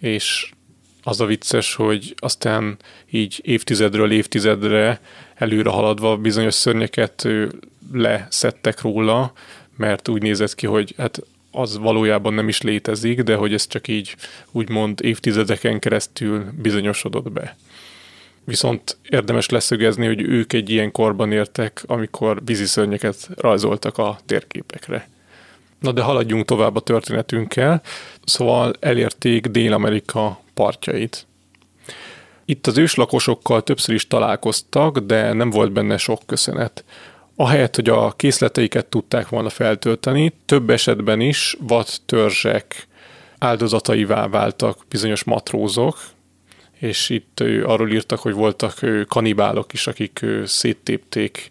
[0.00, 0.50] És
[1.02, 2.76] az a vicces, hogy aztán
[3.10, 5.00] így évtizedről évtizedre
[5.34, 7.28] előre haladva bizonyos szörnyeket
[7.92, 9.32] leszettek róla,
[9.76, 13.88] mert úgy nézett ki, hogy hát az valójában nem is létezik, de hogy ez csak
[13.88, 14.16] így
[14.50, 17.56] úgymond évtizedeken keresztül bizonyosodott be.
[18.44, 25.08] Viszont érdemes leszögezni, hogy ők egy ilyen korban értek, amikor víziszörnyeket rajzoltak a térképekre.
[25.80, 27.82] Na de haladjunk tovább a történetünkkel.
[28.24, 31.26] Szóval elérték Dél-Amerika partjait.
[32.44, 36.84] Itt az őslakosokkal többször is találkoztak, de nem volt benne sok köszönet.
[37.36, 42.86] Ahelyett, hogy a készleteiket tudták volna feltölteni, több esetben is vad törzsek
[43.38, 45.98] áldozataivá váltak bizonyos matrózok,
[46.78, 51.50] és itt arról írtak, hogy voltak kanibálok is, akik széttépték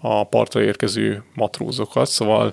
[0.00, 2.52] a partra érkező matrózokat, szóval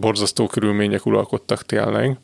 [0.00, 2.18] borzasztó körülmények uralkodtak tényleg.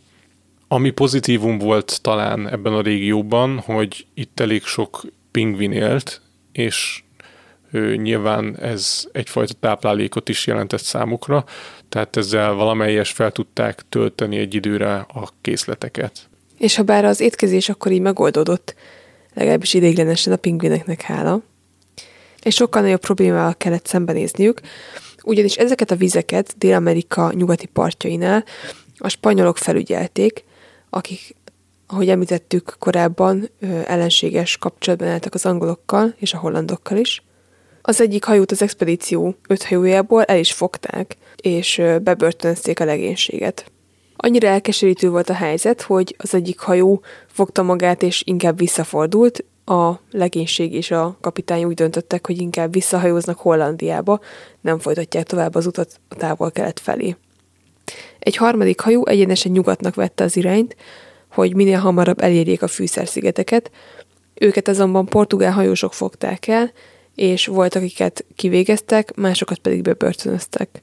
[0.68, 6.20] Ami pozitívum volt talán ebben a régióban, hogy itt elég sok pingvin élt,
[6.52, 7.02] és
[7.70, 11.44] ő, nyilván ez egyfajta táplálékot is jelentett számukra,
[11.88, 16.28] tehát ezzel valamelyes fel tudták tölteni egy időre a készleteket.
[16.59, 18.74] És ha bár az étkezés akkor így megoldódott,
[19.35, 21.42] legalábbis ideiglenesen a pingvineknek hála,
[22.42, 24.61] és sokkal nagyobb problémával kellett szembenézniük,
[25.22, 28.44] ugyanis ezeket a vizeket Dél-Amerika nyugati partjainál
[28.98, 30.44] a spanyolok felügyelték,
[30.90, 31.37] akik,
[31.87, 33.51] ahogy említettük korábban,
[33.87, 37.22] ellenséges kapcsolatban álltak az angolokkal és a hollandokkal is.
[37.83, 43.70] Az egyik hajót az expedíció öt hajójából el is fogták, és bebörtönözték a legénységet.
[44.16, 50.01] Annyira elkeserítő volt a helyzet, hogy az egyik hajó fogta magát, és inkább visszafordult, a
[50.11, 54.20] legénység és a kapitány úgy döntöttek, hogy inkább visszahajóznak Hollandiába,
[54.61, 57.16] nem folytatják tovább az utat a távol-kelet felé.
[58.29, 60.77] Egy harmadik hajó egyenesen nyugatnak vette az irányt,
[61.31, 63.71] hogy minél hamarabb elérjék a fűszerszigeteket,
[64.35, 66.73] őket azonban portugál hajósok fogták el,
[67.14, 70.83] és volt, akiket kivégeztek, másokat pedig bebörtönöztek.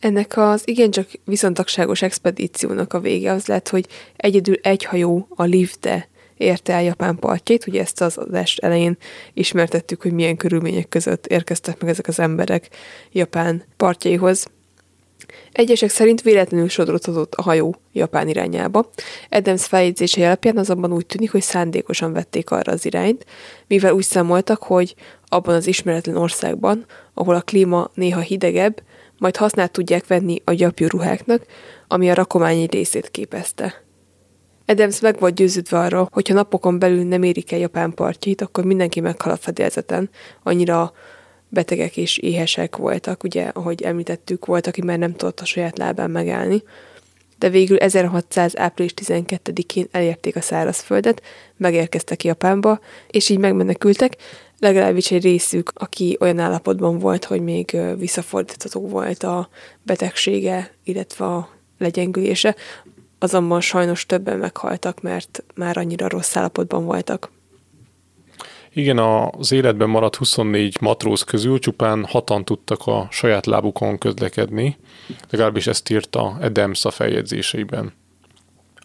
[0.00, 6.08] Ennek az igencsak viszontagságos expedíciónak a vége az lett, hogy egyedül egy hajó, a Livde,
[6.36, 7.66] érte el Japán partjait.
[7.66, 8.96] Ugye ezt az adást elején
[9.34, 12.68] ismertettük, hogy milyen körülmények között érkeztek meg ezek az emberek
[13.12, 14.46] Japán partjaihoz.
[15.52, 18.90] Egyesek szerint véletlenül sodródhatott a hajó Japán irányába.
[19.30, 23.24] Adams feljegyzése alapján azonban úgy tűnik, hogy szándékosan vették arra az irányt,
[23.66, 24.94] mivel úgy számoltak, hogy
[25.26, 28.82] abban az ismeretlen országban, ahol a klíma néha hidegebb,
[29.18, 31.44] majd használt tudják venni a gyapjú ruháknak,
[31.88, 33.86] ami a rakomány egy részét képezte.
[34.66, 38.64] Adams meg volt győződve arról, hogy ha napokon belül nem érik el Japán partjait, akkor
[38.64, 40.10] mindenki meghal a fedélzeten.
[40.42, 40.92] Annyira
[41.48, 46.10] betegek és éhesek voltak, ugye, ahogy említettük, volt, aki már nem tudott a saját lábán
[46.10, 46.62] megállni.
[47.38, 48.56] De végül 1600.
[48.56, 51.22] április 12-én elérték a szárazföldet,
[51.56, 52.80] megérkeztek Japánba,
[53.10, 54.16] és így megmenekültek,
[54.58, 59.48] legalábbis egy részük, aki olyan állapotban volt, hogy még visszafordítható volt a
[59.82, 62.56] betegsége, illetve a legyengülése,
[63.18, 67.30] azonban sajnos többen meghaltak, mert már annyira rossz állapotban voltak.
[68.78, 74.76] Igen, az életben maradt 24 matróz közül csupán hatan tudtak a saját lábukon közlekedni,
[75.30, 77.92] legalábbis ezt írta Adams a feljegyzéseiben.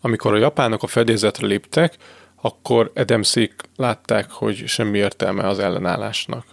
[0.01, 1.95] Amikor a japánok a fedélzetre léptek,
[2.41, 6.45] akkor Edemszék látták, hogy semmi értelme az ellenállásnak.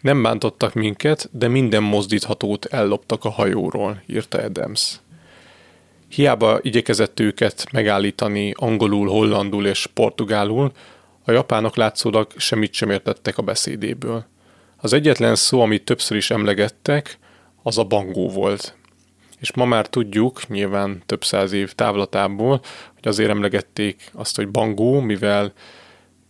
[0.00, 5.00] Nem bántottak minket, de minden mozdíthatót elloptak a hajóról, írta Edemsz.
[6.08, 10.72] Hiába igyekezett őket megállítani angolul, hollandul és portugálul,
[11.24, 14.24] a japánok látszólag semmit sem értettek a beszédéből.
[14.76, 17.18] Az egyetlen szó, amit többször is emlegettek,
[17.62, 18.76] az a bangó volt.
[19.40, 22.60] És ma már tudjuk, nyilván több száz év távlatából,
[22.94, 25.52] hogy azért emlegették azt, hogy bangó, mivel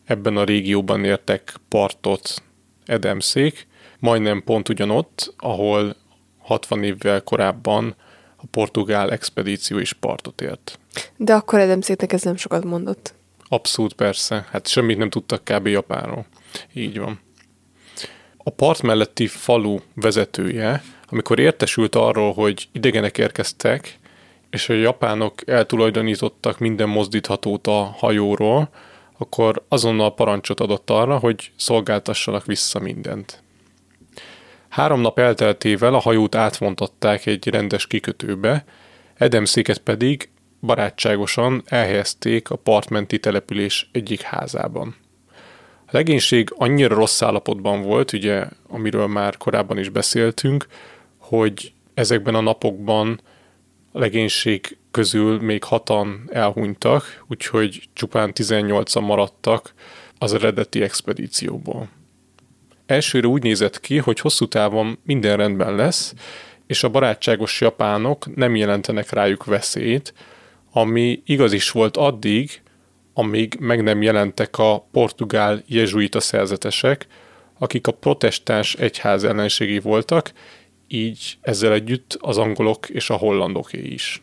[0.04, 2.42] ebben a régióban értek partot
[2.86, 3.66] Edemszék,
[3.98, 5.96] majdnem pont ugyanott, ahol
[6.38, 7.94] 60 évvel korábban
[8.36, 10.78] a portugál expedíció is partot ért.
[11.16, 13.14] De akkor Edemszéknek ez nem sokat mondott.
[13.54, 15.66] Abszolút persze, hát semmit nem tudtak kb.
[15.66, 16.26] Japánról.
[16.72, 17.20] Így van.
[18.36, 23.98] A part melletti falu vezetője, amikor értesült arról, hogy idegenek érkeztek,
[24.50, 28.68] és a japánok eltulajdonítottak minden mozdíthatót a hajóról,
[29.18, 33.42] akkor azonnal parancsot adott arra, hogy szolgáltassanak vissza mindent.
[34.68, 38.64] Három nap elteltével a hajót átvontották egy rendes kikötőbe,
[39.14, 40.28] Edemszéket pedig
[40.64, 44.96] barátságosan elhelyezték a partmenti település egyik házában.
[45.86, 50.66] A legénység annyira rossz állapotban volt, ugye, amiről már korábban is beszéltünk,
[51.18, 53.20] hogy ezekben a napokban
[53.92, 59.74] a legénység közül még hatan elhunytak, úgyhogy csupán 18-an maradtak
[60.18, 61.88] az eredeti expedícióból.
[62.86, 66.14] Elsőre úgy nézett ki, hogy hosszú távon minden rendben lesz,
[66.66, 70.14] és a barátságos japánok nem jelentenek rájuk veszélyt,
[70.76, 72.62] ami igaz is volt addig,
[73.12, 77.06] amíg meg nem jelentek a portugál jezsuita szerzetesek,
[77.58, 80.32] akik a protestáns egyház ellenségi voltak,
[80.88, 84.22] így ezzel együtt az angolok és a hollandoké is.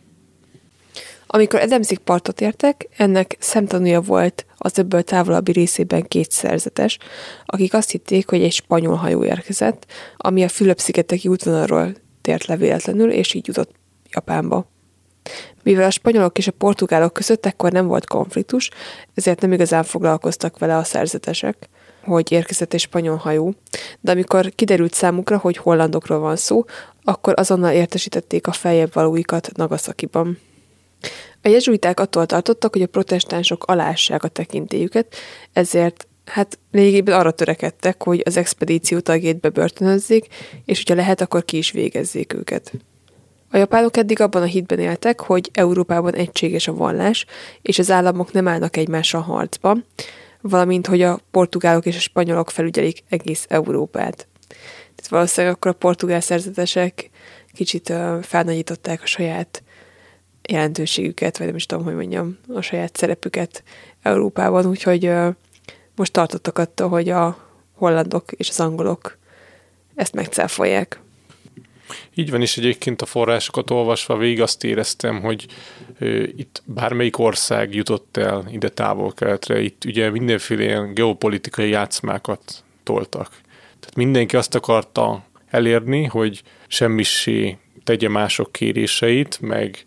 [1.27, 6.97] Amikor Edemzik partot értek, ennek szemtanúja volt az öbből távolabbi részében két szerzetes,
[7.45, 9.85] akik azt hitték, hogy egy spanyol hajó érkezett,
[10.17, 13.71] ami a Fülöp-szigeteki útvonalról tért le véletlenül, és így jutott
[14.09, 14.69] Japánba.
[15.63, 18.69] Mivel a spanyolok és a portugálok között ekkor nem volt konfliktus,
[19.13, 21.69] ezért nem igazán foglalkoztak vele a szerzetesek,
[22.03, 23.53] hogy érkezett egy spanyol hajó,
[23.99, 26.65] de amikor kiderült számukra, hogy hollandokról van szó,
[27.03, 30.39] akkor azonnal értesítették a feljebb valóikat Nagasakiban.
[31.41, 35.15] A jezsuiták attól tartottak, hogy a protestánsok alássák a tekintélyüket,
[35.53, 40.27] ezért hát lényegében arra törekedtek, hogy az expedíció tagjét bebörtönözzék,
[40.65, 42.71] és hogyha lehet, akkor ki is végezzék őket.
[43.51, 47.25] A japánok eddig abban a hitben éltek, hogy Európában egységes a vallás,
[47.61, 49.77] és az államok nem állnak egymással harcba,
[50.41, 54.27] valamint, hogy a portugálok és a spanyolok felügyelik egész Európát.
[54.95, 57.09] Tehát valószínűleg akkor a portugál szerzetesek
[57.53, 59.63] kicsit felnagyították a saját
[60.49, 63.63] jelentőségüket, vagy nem is tudom, hogy mondjam, a saját szerepüket
[64.01, 65.35] Európában, úgyhogy uh,
[65.95, 67.37] most tartottak attól, hogy a
[67.75, 69.17] hollandok és az angolok
[69.95, 70.99] ezt megcáfolják.
[72.13, 75.45] Így van is egyébként a forrásokat olvasva végig azt éreztem, hogy
[76.35, 83.29] itt bármelyik ország jutott el ide távol-keletre, itt ugye mindenféle ilyen geopolitikai játszmákat toltak.
[83.79, 89.83] Tehát mindenki azt akarta elérni, hogy semmisé tegye mások kéréseit, meg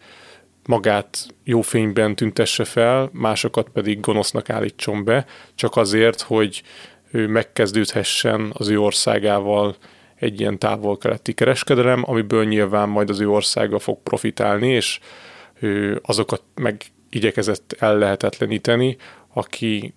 [0.67, 6.63] magát jó fényben tüntesse fel, másokat pedig gonosznak állítson be, csak azért, hogy
[7.11, 9.77] ő megkezdődhessen az ő országával
[10.25, 15.01] egy ilyen távol-keleti kereskedelem, amiből nyilván majd az ő országa fog profitálni, és
[15.61, 18.97] ő azokat meg igyekezett ellehetetleníteni,
[19.33, 19.95] aki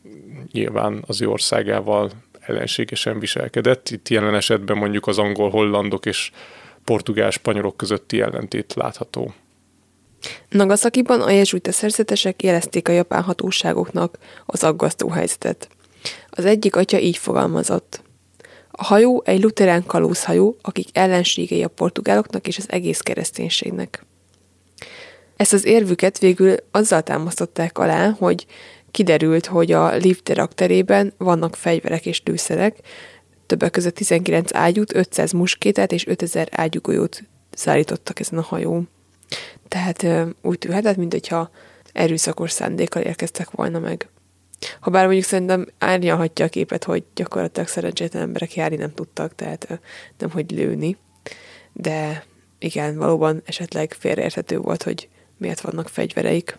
[0.51, 3.89] nyilván az ő országával ellenségesen viselkedett.
[3.89, 6.31] Itt jelen esetben mondjuk az angol, hollandok és
[6.83, 9.33] portugál, spanyolok közötti ellentét látható.
[10.49, 15.69] Nagasakiban a jezsuita szerzetesek jelezték a japán hatóságoknak az aggasztó helyzetet.
[16.29, 18.05] Az egyik atya így fogalmazott.
[18.79, 24.05] A hajó egy luterán kalózhajó, akik ellenségei a portugáloknak és az egész kereszténységnek.
[25.35, 28.45] Ezt az érvüket végül azzal támasztották alá, hogy
[28.91, 32.77] kiderült, hogy a lift terében vannak fegyverek és lőszerek,
[33.45, 38.89] többek között 19 ágyút, 500 muskétát és 5000 ágyugolyót szállítottak ezen a hajón.
[39.67, 40.05] Tehát
[40.41, 41.49] úgy tűhetett, mint hogyha
[41.93, 44.09] erőszakos szándékkal érkeztek volna meg.
[44.79, 49.79] Ha bár mondjuk szerintem árnyalhatja a képet, hogy gyakorlatilag szerencsétlen emberek járni nem tudtak, tehát
[50.17, 50.97] nem hogy lőni.
[51.73, 52.25] De
[52.59, 56.57] igen, valóban esetleg félreérthető volt, hogy miért vannak fegyvereik.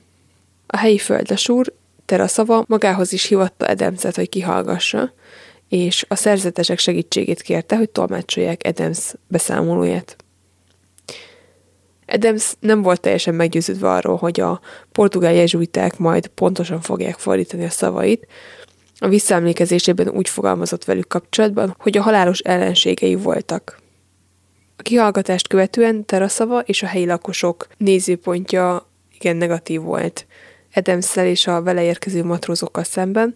[0.66, 1.72] A helyi földesúr,
[2.04, 5.12] Teraszava magához is hivatta Edemszet, hogy kihallgassa,
[5.68, 10.16] és a szerzetesek segítségét kérte, hogy tolmácsolják Edemsz beszámolóját.
[12.08, 14.60] Adams nem volt teljesen meggyőződve arról, hogy a
[14.92, 18.26] portugál jezsuiták majd pontosan fogják fordítani a szavait.
[18.98, 23.78] A visszaemlékezésében úgy fogalmazott velük kapcsolatban, hogy a halálos ellenségei voltak.
[24.76, 30.26] A kihallgatást követően Teraszava és a helyi lakosok nézőpontja igen negatív volt
[30.74, 33.34] adams és a vele érkező matrózokkal szemben,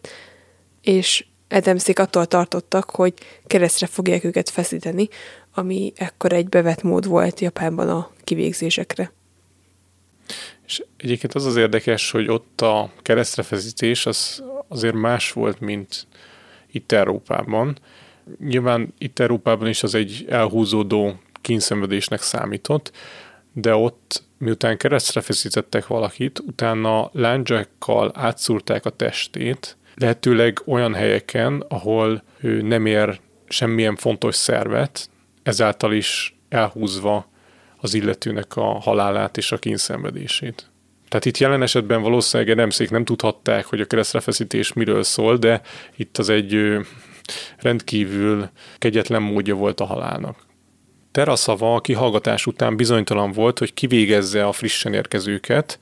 [0.82, 3.14] és Adamszék attól tartottak, hogy
[3.46, 5.08] keresztre fogják őket feszíteni,
[5.54, 9.12] ami ekkor egy bevett mód volt Japánban a kivégzésekre.
[10.66, 16.06] És egyébként az az érdekes, hogy ott a keresztrefeszítés az azért más volt, mint
[16.70, 17.78] itt Európában.
[18.38, 22.92] Nyilván itt Európában is az egy elhúzódó kínszenvedésnek számított,
[23.52, 32.22] de ott miután keresztre feszítettek valakit, utána lándzsákkal átszúrták a testét, lehetőleg olyan helyeken, ahol
[32.40, 35.10] ő nem ér semmilyen fontos szervet,
[35.42, 37.30] ezáltal is elhúzva
[37.76, 40.70] az illetőnek a halálát és a kínszenvedését.
[41.08, 45.60] Tehát itt jelen esetben valószínűleg nemszék nem tudhatták, hogy a keresztrefeszítés miről szól, de
[45.96, 46.78] itt az egy
[47.58, 50.36] rendkívül kegyetlen módja volt a halálnak.
[51.10, 55.78] Teraszava a kihallgatás után bizonytalan volt, hogy kivégezze a frissen érkezőket,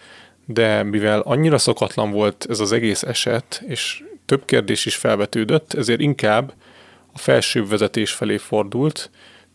[0.47, 6.01] de mivel annyira szokatlan volt ez az egész eset, és több kérdés is felvetődött, ezért
[6.01, 6.55] inkább
[7.13, 9.11] a felsőbb vezetés felé fordult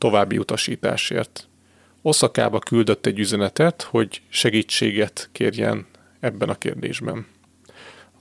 [0.05, 1.47] további utasításért.
[2.01, 5.85] Oszakába küldött egy üzenetet, hogy segítséget kérjen
[6.19, 7.25] ebben a kérdésben.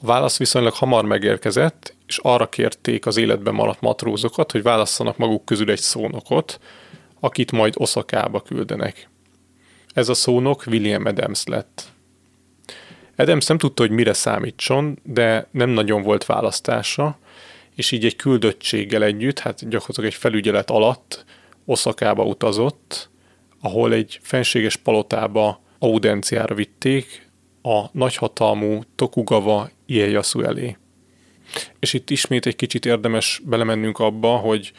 [0.00, 5.44] A válasz viszonylag hamar megérkezett, és arra kérték az életben maradt matrózokat, hogy válasszanak maguk
[5.44, 6.60] közül egy szónokot,
[7.20, 9.08] akit majd Oszakába küldenek.
[9.94, 11.84] Ez a szónok William Adams lett.
[13.16, 17.18] Adams nem tudta, hogy mire számítson, de nem nagyon volt választása,
[17.74, 21.24] és így egy küldöttséggel együtt, hát gyakorlatilag egy felügyelet alatt
[21.64, 23.10] Oszakába utazott,
[23.60, 27.30] ahol egy fenséges palotába audenciára vitték
[27.62, 30.76] a nagyhatalmú Tokugawa Ieyasu elé.
[31.78, 34.72] És itt ismét egy kicsit érdemes belemennünk abba, hogy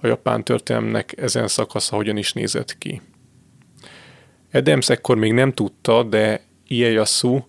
[0.00, 3.00] a japán történelmnek ezen szakasza hogyan is nézett ki.
[4.52, 7.40] Adams ekkor még nem tudta, de Ieyasu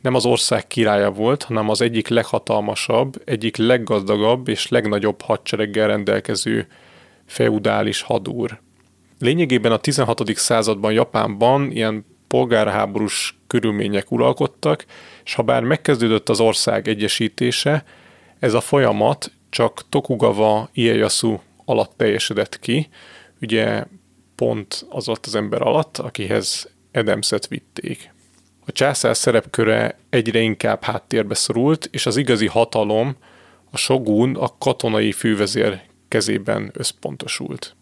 [0.00, 6.66] nem az ország királya volt, hanem az egyik leghatalmasabb, egyik leggazdagabb és legnagyobb hadsereggel rendelkező
[7.30, 8.60] feudális hadúr.
[9.18, 10.36] Lényegében a 16.
[10.36, 14.84] században Japánban ilyen polgárháborús körülmények uralkodtak,
[15.24, 17.84] és ha bár megkezdődött az ország egyesítése,
[18.38, 22.88] ez a folyamat csak Tokugawa Ieyasu alatt teljesedett ki,
[23.40, 23.84] ugye
[24.34, 28.12] pont az alatt az ember alatt, akihez Edemszet vitték.
[28.66, 33.16] A császár szerepköre egyre inkább háttérbe szorult, és az igazi hatalom,
[33.70, 37.76] a shogun, a katonai fővezér kezében összpontosult.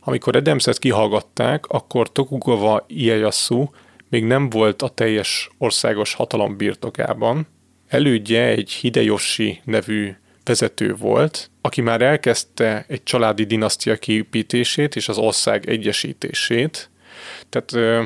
[0.00, 3.68] Amikor Edemszet kihallgatták, akkor Tokugawa Ieyasu
[4.08, 7.46] még nem volt a teljes országos hatalom birtokában.
[7.88, 15.18] Elődje egy Hideyoshi nevű vezető volt, aki már elkezdte egy családi dinasztia kiépítését és az
[15.18, 16.90] ország egyesítését.
[17.48, 18.04] Tehát ö,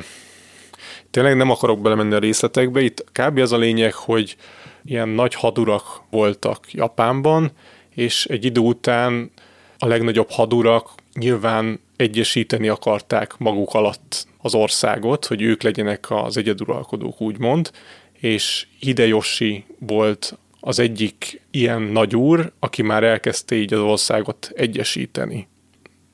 [1.10, 3.38] tényleg nem akarok belemenni a részletekbe, itt kb.
[3.38, 4.36] az a lényeg, hogy
[4.84, 7.52] ilyen nagy hadurak voltak Japánban,
[7.94, 9.30] és egy idő után
[9.78, 17.20] a legnagyobb hadurak nyilván egyesíteni akarták maguk alatt az országot, hogy ők legyenek az egyeduralkodók,
[17.20, 17.70] úgymond,
[18.12, 25.48] és Hideyoshi volt az egyik ilyen nagyúr, aki már elkezdte így az országot egyesíteni.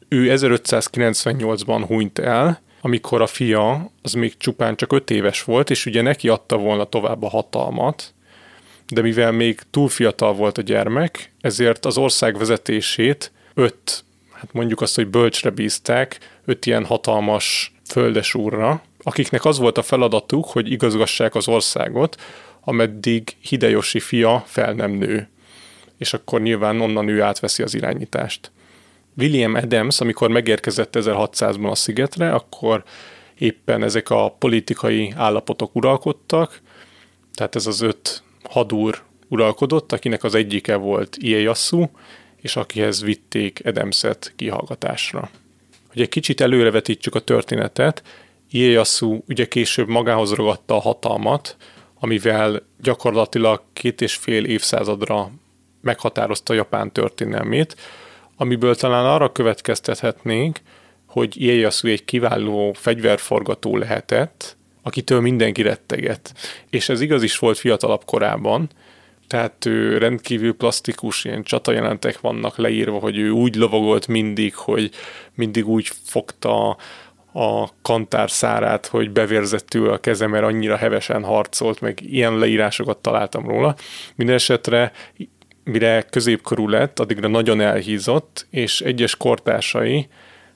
[0.08, 5.86] Ő 1598-ban hunyt el, amikor a fia az még csupán csak öt éves volt, és
[5.86, 8.14] ugye neki adta volna tovább a hatalmat,
[8.88, 14.80] de mivel még túl fiatal volt a gyermek, ezért az ország vezetését öt, hát mondjuk
[14.80, 21.34] azt, hogy bölcsre bízták, öt ilyen hatalmas földesúrra, akiknek az volt a feladatuk, hogy igazgassák
[21.34, 22.16] az országot,
[22.60, 25.28] ameddig Hideyoshi fia fel nem nő.
[25.98, 28.50] És akkor nyilván onnan ő átveszi az irányítást.
[29.16, 32.84] William Adams, amikor megérkezett 1600-ban a szigetre, akkor
[33.38, 36.60] éppen ezek a politikai állapotok uralkodtak,
[37.34, 41.86] tehát ez az öt hadúr uralkodott, akinek az egyike volt Ieyasu,
[42.36, 45.30] és akihez vitték Edemszet kihallgatásra.
[45.88, 48.02] Hogy egy kicsit előrevetítsük a történetet,
[48.50, 51.56] Ieyasu ugye később magához ragadta a hatalmat,
[52.00, 55.30] amivel gyakorlatilag két és fél évszázadra
[55.80, 57.76] meghatározta Japán történelmét,
[58.36, 60.58] amiből talán arra következtethetnénk,
[61.06, 64.56] hogy Ieyasu egy kiváló fegyverforgató lehetett,
[64.88, 66.34] akitől mindenki retteget.
[66.70, 68.68] És ez igaz is volt fiatalabb korában,
[69.26, 74.90] tehát ő rendkívül plastikus, ilyen csatajelentek vannak leírva, hogy ő úgy lovagolt mindig, hogy
[75.34, 76.76] mindig úgy fogta
[77.32, 83.48] a kantár szárát, hogy bevérzettül a keze, mert annyira hevesen harcolt, meg ilyen leírásokat találtam
[83.48, 83.76] róla.
[84.14, 84.92] Mindenesetre
[85.64, 90.08] mire középkorú lett, addigra nagyon elhízott, és egyes kortársai,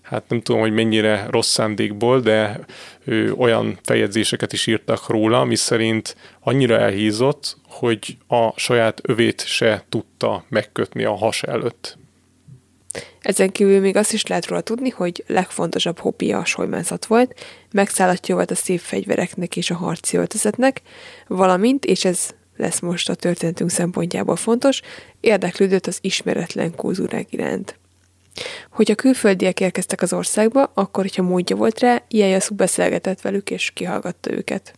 [0.02, 2.60] hát nem tudom, hogy mennyire rossz szándékból, de
[3.04, 10.44] ő olyan feljegyzéseket is írtak róla, miszerint annyira elhízott, hogy a saját övét se tudta
[10.48, 12.00] megkötni a has előtt.
[13.20, 17.40] Ezen kívül még azt is lehet róla tudni, hogy legfontosabb hobbija a solymászat volt,
[17.70, 20.82] megszállatja volt a szép fegyvereknek és a harci öltözetnek,
[21.26, 24.80] valamint, és ez lesz most a történetünk szempontjából fontos,
[25.20, 27.80] érdeklődött az ismeretlen kultúrák iránt.
[28.70, 34.32] Hogyha külföldiek érkeztek az országba, akkor, hogyha módja volt rá, Ieyasu beszélgetett velük és kihallgatta
[34.32, 34.74] őket.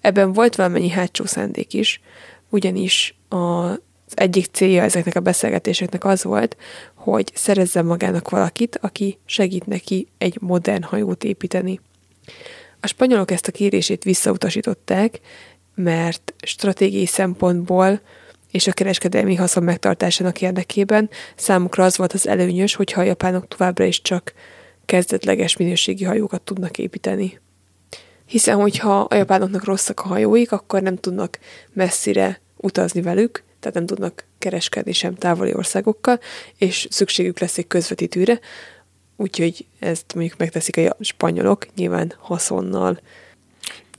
[0.00, 2.00] Ebben volt valamennyi hátsó szándék is,
[2.48, 3.78] ugyanis az
[4.14, 6.56] egyik célja ezeknek a beszélgetéseknek az volt,
[6.94, 11.80] hogy szerezzen magának valakit, aki segít neki egy modern hajót építeni.
[12.80, 15.20] A spanyolok ezt a kérését visszautasították,
[15.74, 18.00] mert stratégiai szempontból
[18.54, 23.84] és a kereskedelmi haszon megtartásának érdekében számukra az volt az előnyös, hogyha a japánok továbbra
[23.84, 24.32] is csak
[24.84, 27.40] kezdetleges minőségi hajókat tudnak építeni.
[28.26, 31.38] Hiszen, hogyha a japánoknak rosszak a hajóik, akkor nem tudnak
[31.72, 36.20] messzire utazni velük, tehát nem tudnak kereskedni sem távoli országokkal,
[36.58, 38.40] és szükségük lesz egy közvetítőre,
[39.16, 43.00] úgyhogy ezt mondjuk megteszik a spanyolok, nyilván haszonnal.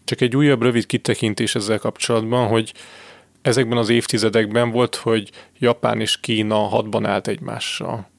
[0.04, 2.74] Csak egy újabb rövid kitekintés ezzel kapcsolatban, hogy
[3.46, 5.30] ezekben az évtizedekben volt, hogy
[5.60, 8.10] Japán és Kína hadban állt egymással.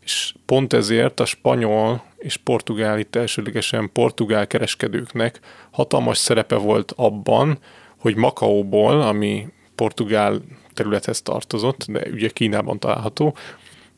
[0.00, 7.58] És pont ezért a spanyol és portugál, itt elsőlegesen portugál kereskedőknek hatalmas szerepe volt abban,
[7.98, 10.40] hogy Makaóból, ami portugál
[10.72, 13.36] területhez tartozott, de ugye Kínában található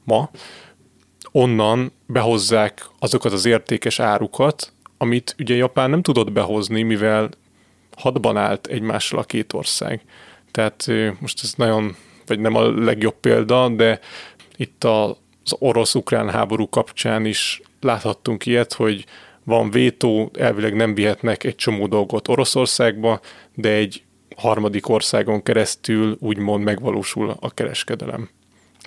[0.04, 0.30] ma,
[1.32, 7.28] onnan behozzák azokat az értékes árukat, amit ugye Japán nem tudott behozni, mivel
[7.96, 10.02] hadban állt egymással a két ország.
[10.56, 10.86] Tehát
[11.20, 11.96] most ez nagyon,
[12.26, 14.00] vagy nem a legjobb példa, de
[14.56, 19.04] itt az orosz-ukrán háború kapcsán is láthattunk ilyet, hogy
[19.44, 23.20] van vétó, elvileg nem vihetnek egy csomó dolgot Oroszországba,
[23.54, 24.02] de egy
[24.36, 28.28] harmadik országon keresztül úgymond megvalósul a kereskedelem.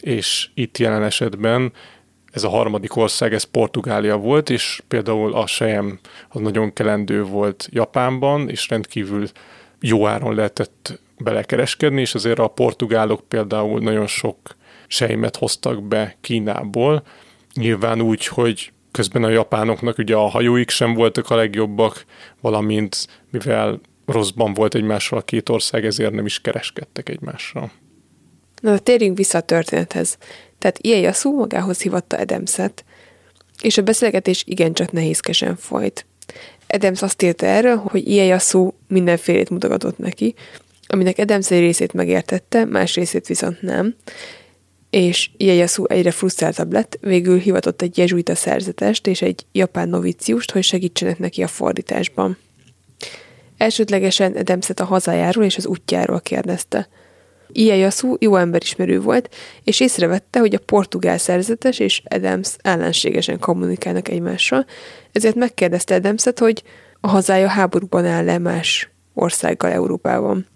[0.02, 1.74] És itt jelen esetben
[2.32, 6.00] ez a harmadik ország, ez Portugália volt, és például a sejem
[6.30, 9.28] az nagyon kelendő volt Japánban, és rendkívül
[9.80, 14.38] jó áron lehetett belekereskedni, és azért a portugálok például nagyon sok
[14.88, 17.04] sejmet hoztak be Kínából,
[17.54, 22.06] nyilván úgy, hogy közben a japánoknak ugye a hajóik sem voltak a legjobbak,
[22.42, 27.72] valamint mivel rosszban volt egymással a két ország, ezért nem is kereskedtek egymással.
[28.62, 30.18] Na, térjünk vissza a történethez.
[30.58, 32.86] Tehát Ieyasu magához hívatta Edemszet,
[33.62, 36.06] és a beszélgetés igencsak nehézkesen folyt.
[36.68, 40.36] Edemsz azt írta erről, hogy Ieyasu mindenfélét mutogatott neki,
[40.92, 43.96] aminek Edemsz egy részét megértette, más részét viszont nem,
[44.90, 50.64] és Ieyasu egyre frusztráltabb lett, végül hivatott egy jezsuita szerzetest és egy japán novíciust, hogy
[50.64, 52.38] segítsenek neki a fordításban.
[53.58, 56.88] Elsődlegesen Edemszet a hazájáról és az útjáról kérdezte.
[57.52, 64.66] Ieyasu jó emberismerő volt, és észrevette, hogy a portugál szerzetes és Adams ellenségesen kommunikálnak egymással,
[65.12, 66.64] ezért megkérdezte Adamset, hogy
[67.00, 70.48] a hazája háborúban áll-e más országgal Európában.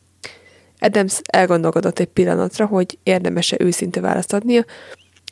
[0.84, 4.66] Adams elgondolkodott egy pillanatra, hogy érdemese őszinte választ adnia,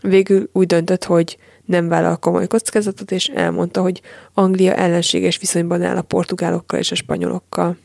[0.02, 4.02] végül úgy döntött, hogy nem vállal komoly kockázatot, és elmondta, hogy
[4.34, 7.78] Anglia ellenséges viszonyban áll a portugálokkal és a spanyolokkal.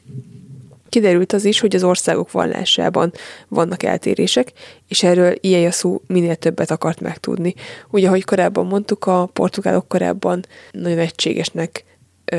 [0.88, 3.12] Kiderült az is, hogy az országok vallásában
[3.48, 4.52] vannak eltérések,
[4.88, 7.54] és erről Ieyasu minél többet akart megtudni.
[7.90, 11.84] Ugye, ahogy korábban mondtuk, a portugálok korábban nagyon egységesnek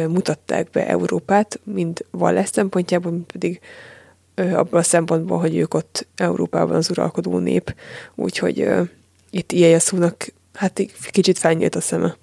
[0.08, 3.60] mutatták be Európát, mind vallás szempontjából, mind pedig
[4.38, 7.76] abban a szempontból, hogy ők ott Európában az uralkodó nép.
[8.16, 8.68] Úgyhogy
[9.30, 10.82] itt Ieyasu-nak hát
[11.12, 12.18] kicsit felnyílt a szeme.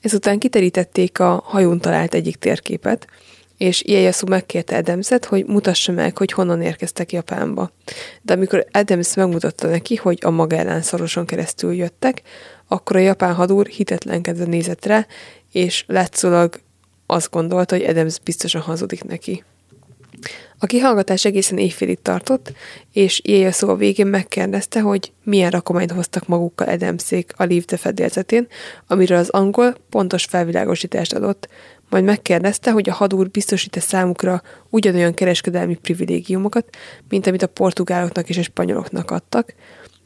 [0.00, 3.06] Ezután kiterítették a hajón talált egyik térképet,
[3.56, 7.70] és Ieyasu megkérte Adamset, hogy mutassa meg, hogy honnan érkeztek Japánba.
[8.22, 12.22] De amikor Adams megmutatta neki, hogy a Magellán szoroson keresztül jöttek,
[12.68, 15.06] akkor a japán hadúr hitetlenkedve nézett rá,
[15.52, 16.60] és látszólag
[17.06, 19.44] azt gondolta, hogy Adams biztosan hazudik neki.
[20.58, 22.52] A kihallgatás egészen éjfélig tartott,
[22.92, 28.46] és Ieyasu a végén megkérdezte, hogy milyen rakományt hoztak magukkal Edemszék a Lívde fedélzetén,
[28.86, 31.48] amiről az angol pontos felvilágosítást adott,
[31.90, 36.76] majd megkérdezte, hogy a hadúr biztosít-e számukra ugyanolyan kereskedelmi privilégiumokat,
[37.08, 39.54] mint amit a portugáloknak és a spanyoloknak adtak,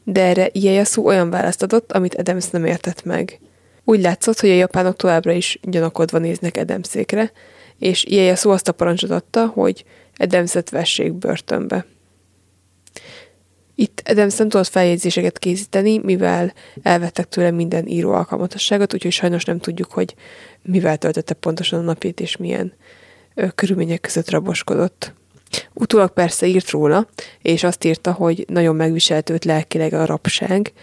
[0.03, 3.39] de erre Ieyasu olyan választ adott, amit Adams nem értett meg.
[3.83, 7.31] Úgy látszott, hogy a japánok továbbra is gyanakodva néznek Edemszékre,
[7.79, 9.85] és Ieyasu azt a parancsot adta, hogy
[10.19, 11.85] Edemszet vessék börtönbe.
[13.75, 19.59] Itt Adams nem tudott feljegyzéseket készíteni, mivel elvettek tőle minden író alkalmatosságot, úgyhogy sajnos nem
[19.59, 20.15] tudjuk, hogy
[20.61, 22.73] mivel töltötte pontosan a napét, és milyen
[23.55, 25.13] körülmények között raboskodott.
[25.73, 27.07] Utólag persze írt róla,
[27.41, 30.73] és azt írta, hogy nagyon megviselt őt lelkileg a rabság,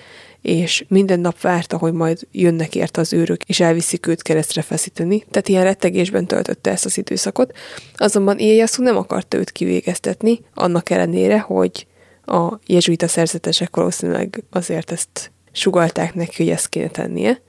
[0.47, 5.25] és minden nap várta, hogy majd jönnek érte az őrök, és elviszik őt keresztre feszíteni,
[5.31, 7.57] tehát ilyen rettegésben töltötte ezt az időszakot.
[7.97, 11.87] Azonban Ieyasu nem akarta őt kivégeztetni, annak ellenére, hogy
[12.25, 17.41] a jezsuita szerzetesek valószínűleg azért ezt sugalták neki, hogy ezt kéne tennie.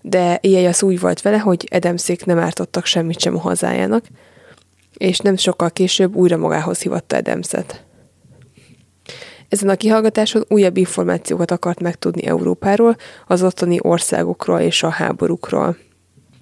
[0.00, 4.04] De Ieyasu úgy volt vele, hogy Edemszék nem ártottak semmit sem a hazájának,
[4.96, 7.84] és nem sokkal később újra magához hívatta Edemszet.
[9.50, 12.96] Ezen a kihallgatáson újabb információkat akart megtudni Európáról,
[13.26, 15.76] az ottani országokról és a háborúkról.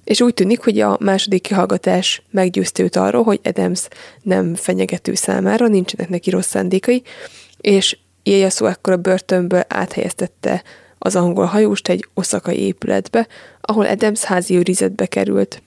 [0.05, 3.89] És úgy tűnik, hogy a második kihallgatás meggyőzte őt arról, hogy Adams
[4.23, 7.03] nem fenyegető számára, nincsenek neki rossz szándékai,
[7.61, 10.63] és Ieyasu ekkor a börtönből áthelyeztette
[10.99, 13.27] az angol hajóst egy oszakai épületbe,
[13.61, 15.63] ahol Adams házi őrizetbe került.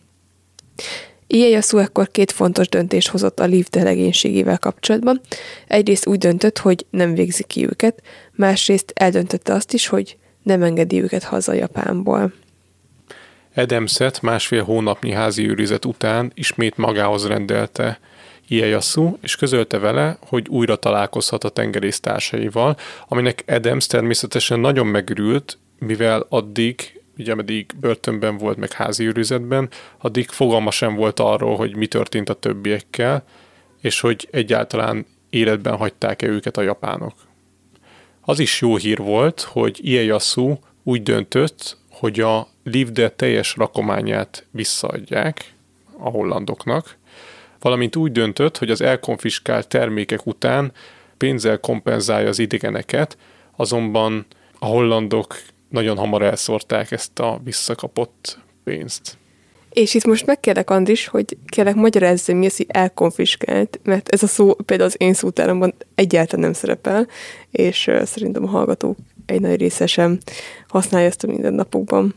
[1.34, 5.22] Ieyasu ekkor két fontos döntést hozott a Liv delegénységével kapcsolatban.
[5.68, 8.02] Egyrészt úgy döntött, hogy nem végzi ki őket,
[8.32, 12.34] másrészt eldöntötte azt is, hogy nem engedi őket haza Japánból.
[13.54, 18.00] Edemszet másfél hónapnyi házi őrizet után ismét magához rendelte
[18.48, 22.78] Ieyasu, és közölte vele, hogy újra találkozhat a tengerésztársaival,
[23.08, 30.30] aminek Adams természetesen nagyon megürült, mivel addig ugye ameddig börtönben volt, meg házi őrizetben, addig
[30.30, 33.24] fogalma sem volt arról, hogy mi történt a többiekkel,
[33.82, 37.14] és hogy egyáltalán életben hagyták-e őket a japánok.
[38.22, 45.54] Az is jó hír volt, hogy Ieyasu úgy döntött, hogy a Livde teljes rakományát visszaadják
[45.98, 46.98] a hollandoknak,
[47.60, 50.72] valamint úgy döntött, hogy az elkonfiskált termékek után
[51.18, 53.18] pénzzel kompenzálja az idegeneket,
[53.56, 54.26] azonban
[54.60, 55.42] a hollandok
[55.72, 59.18] nagyon hamar elszórták ezt a visszakapott pénzt.
[59.70, 64.28] És itt most megkérlek, Andris, hogy kérlek magyarázz, mi az, hogy elkonfiskált, mert ez a
[64.28, 67.08] szó például az én szótáramban egyáltalán nem szerepel,
[67.52, 70.18] és szerintem a hallgatók egy nagy része sem
[70.68, 72.16] használja ezt a mindennapokban.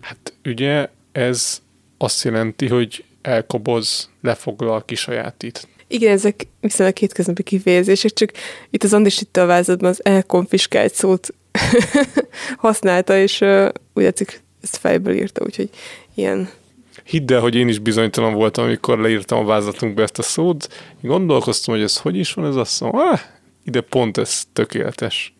[0.00, 1.62] Hát ugye ez
[1.98, 5.68] azt jelenti, hogy elkoboz, lefoglal, kisajátít.
[5.88, 8.32] Igen, ezek viszonylag kétköznapi kifejezések, csak
[8.70, 11.34] itt az Andris itt a vázadban az elkonfiskált szót
[12.56, 15.70] használta, és uh, úgy látszik, ezt fejből írta, úgyhogy
[16.14, 16.48] ilyen
[17.04, 20.68] Hidd el, hogy én is bizonytalan voltam, amikor leírtam a vázlatunkba ezt a szót.
[21.02, 23.20] Én gondolkoztam, hogy ez hogy is van, ez azt mondom, ah,
[23.64, 25.34] ide pont ez tökéletes.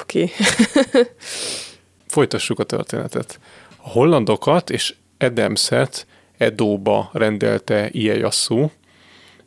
[0.00, 0.22] Oké.
[0.22, 1.04] Okay.
[2.06, 3.40] Folytassuk a történetet.
[3.76, 6.06] A hollandokat és Edemszet
[6.38, 8.68] Edóba rendelte Ieyasu.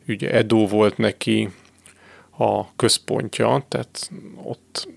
[0.08, 1.48] Ugye Edó volt neki
[2.38, 4.10] a központja, tehát
[4.42, 4.88] ott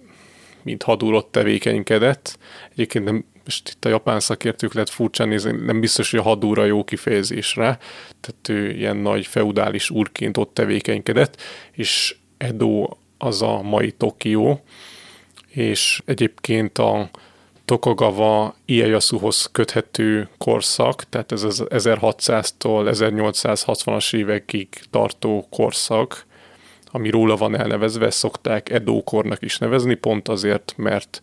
[0.63, 2.37] mint hadúr ott tevékenykedett.
[2.71, 6.65] Egyébként nem, most itt a japán szakértők lehet furcsán nézni, nem biztos, hogy a hadúra
[6.65, 7.77] jó kifejezésre,
[8.21, 11.41] tehát ő ilyen nagy feudális úrként ott tevékenykedett,
[11.71, 12.87] és Edo
[13.17, 14.63] az a mai Tokió,
[15.47, 17.09] és egyébként a
[17.65, 26.25] Tokugawa Ieyasuhoz köthető korszak, tehát ez az 1600-tól 1860-as évekig tartó korszak,
[26.91, 31.21] ami róla van elnevezve, szokták Edókornak is nevezni, pont azért, mert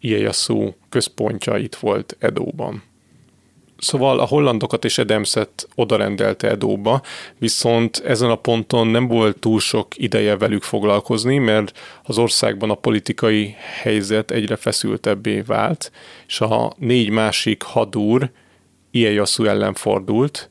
[0.00, 2.82] Ieyasu központja itt volt Edóban.
[3.78, 7.02] Szóval a hollandokat és Edemszet odarendelte Edóba,
[7.38, 12.74] viszont ezen a ponton nem volt túl sok ideje velük foglalkozni, mert az országban a
[12.74, 15.92] politikai helyzet egyre feszültebbé vált,
[16.26, 18.30] és a négy másik hadúr
[18.90, 20.50] Ieyasu ellen fordult,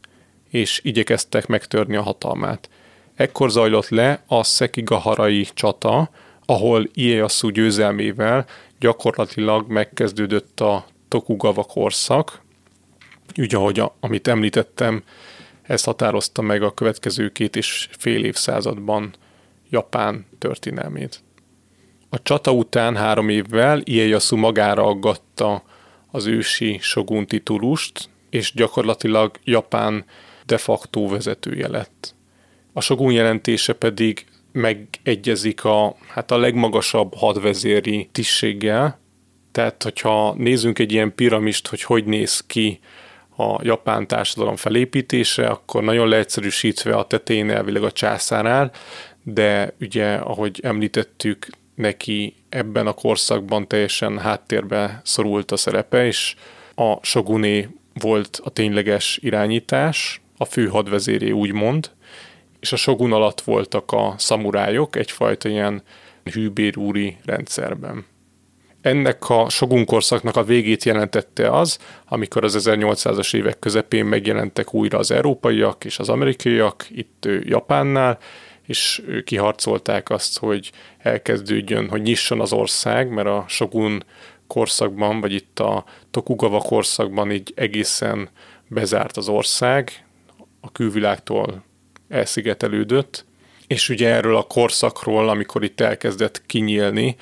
[0.50, 2.70] és igyekeztek megtörni a hatalmát.
[3.16, 6.10] Ekkor zajlott le a Sekigaharai csata,
[6.46, 8.46] ahol Ieyasu győzelmével
[8.80, 12.42] gyakorlatilag megkezdődött a Tokugawa korszak,
[13.38, 15.04] úgy ahogy a, amit említettem,
[15.62, 19.14] ez határozta meg a következő két és fél évszázadban
[19.70, 21.24] Japán történelmét.
[22.10, 25.64] A csata után három évvel Ieyasu magára aggatta
[26.12, 30.06] az ősi shogun titulust, és gyakorlatilag Japán
[30.46, 32.16] de facto vezetője lett.
[32.78, 39.00] A shogun jelentése pedig megegyezik a, hát a legmagasabb hadvezéri tisztséggel,
[39.52, 42.80] tehát hogyha nézzünk egy ilyen piramist, hogy hogy néz ki
[43.38, 48.72] a japán társadalom felépítése, akkor nagyon leegyszerűsítve a tetején elvileg a császár
[49.24, 56.36] de ugye, ahogy említettük, neki ebben a korszakban teljesen háttérbe szorult a szerepe, és
[56.76, 61.92] a Shoguné volt a tényleges irányítás, a fő hadvezéré úgymond,
[62.66, 65.84] és a Shogun alatt voltak a szamurájok egyfajta ilyen
[66.24, 68.06] hűbérúri rendszerben.
[68.82, 74.98] Ennek a Shogun korszaknak a végét jelentette az, amikor az 1800-as évek közepén megjelentek újra
[74.98, 78.18] az európaiak és az amerikaiak itt Japánnál,
[78.68, 84.04] és kiharcolták azt, hogy elkezdődjön, hogy nyisson az ország, mert a Shogun
[84.48, 88.30] korszakban, vagy itt a Tokugawa korszakban így egészen
[88.68, 90.06] bezárt az ország,
[90.62, 91.64] a külvilágtól
[92.10, 93.26] elszigetelődött,
[93.68, 97.16] és ugye erről a korszakról, amikor itt elkezdett kinyílni,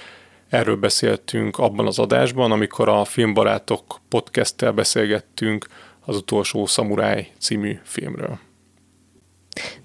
[0.50, 5.68] erről beszéltünk abban az adásban, amikor a Filmbarátok podcasttel beszélgettünk
[6.06, 8.40] az utolsó Szamuráj című filmről.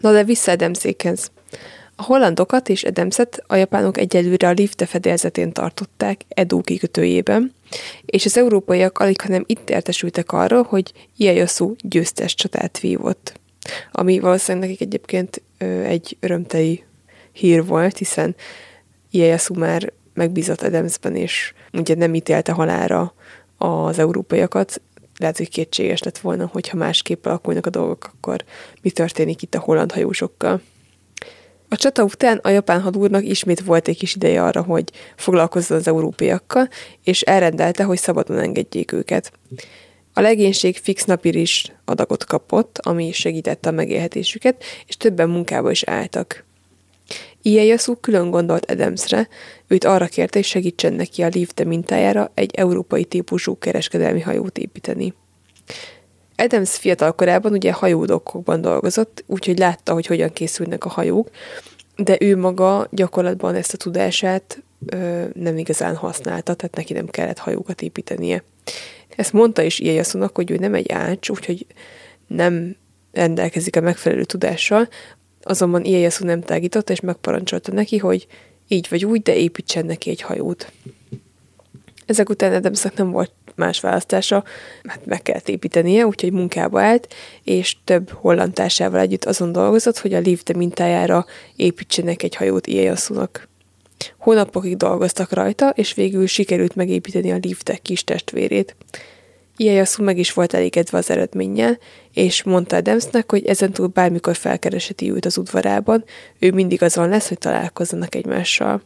[0.00, 1.30] Na de vissza Edemszékhez.
[1.96, 7.54] A hollandokat és Edemszet a japánok egyelőre a Lifte fedélzetén tartották Edo kikötőjében,
[8.04, 13.37] és az európaiak alig hanem itt értesültek arról, hogy Ieyasu győztes csatát vívott.
[13.92, 15.42] Ami valószínűleg nekik egyébként
[15.84, 16.84] egy örömteli
[17.32, 18.36] hír volt, hiszen
[19.10, 23.14] Ieyasu már megbízott Edemszben, és ugye nem ítélte halára
[23.56, 24.80] az európaiakat,
[25.18, 28.44] lehet, hogy kétséges lett volna, hogyha másképp alakulnak a dolgok, akkor
[28.82, 30.60] mi történik itt a holland hajósokkal.
[31.68, 35.88] A csata után a japán hadúrnak ismét volt egy kis ideje arra, hogy foglalkozzon az
[35.88, 36.68] európaiakkal,
[37.04, 39.32] és elrendelte, hogy szabadon engedjék őket.
[40.18, 46.44] A legénység fix napiris adagot kapott, ami segítette a megélhetésüket, és többen munkába is álltak.
[47.42, 49.28] Ieyasu külön gondolt Adamsre,
[49.66, 55.14] őt arra kérte, hogy segítsen neki a Lifte mintájára egy európai típusú kereskedelmi hajót építeni.
[56.36, 61.30] Adams fiatal korában ugye hajódokkokban dolgozott, úgyhogy látta, hogy hogyan készülnek a hajók,
[61.96, 67.38] de ő maga gyakorlatban ezt a tudását ö, nem igazán használta, tehát neki nem kellett
[67.38, 68.42] hajókat építenie.
[69.18, 71.66] Ezt mondta is Ieyasunak, hogy ő nem egy ács, úgyhogy
[72.26, 72.76] nem
[73.12, 74.88] rendelkezik a megfelelő tudással,
[75.42, 78.26] azonban Ieyasu nem tágította, és megparancsolta neki, hogy
[78.68, 80.72] így vagy úgy, de építsen neki egy hajót.
[82.06, 84.44] Ezek után Adamsnak nem volt más választása,
[84.84, 87.14] hát meg kellett építenie, úgyhogy munkába állt,
[87.44, 93.47] és több hollandtársával együtt azon dolgozott, hogy a Lifte mintájára építsenek egy hajót Ieyasunak.
[94.18, 98.76] Hónapokig dolgoztak rajta, és végül sikerült megépíteni a Lifte kis testvérét.
[99.56, 101.78] Ieyasu meg is volt elégedve az eredménnyel,
[102.12, 106.04] és mondta Adamsnek, hogy ezentúl bármikor felkereseti őt az udvarában,
[106.38, 108.82] ő mindig azon lesz, hogy találkozzanak egymással.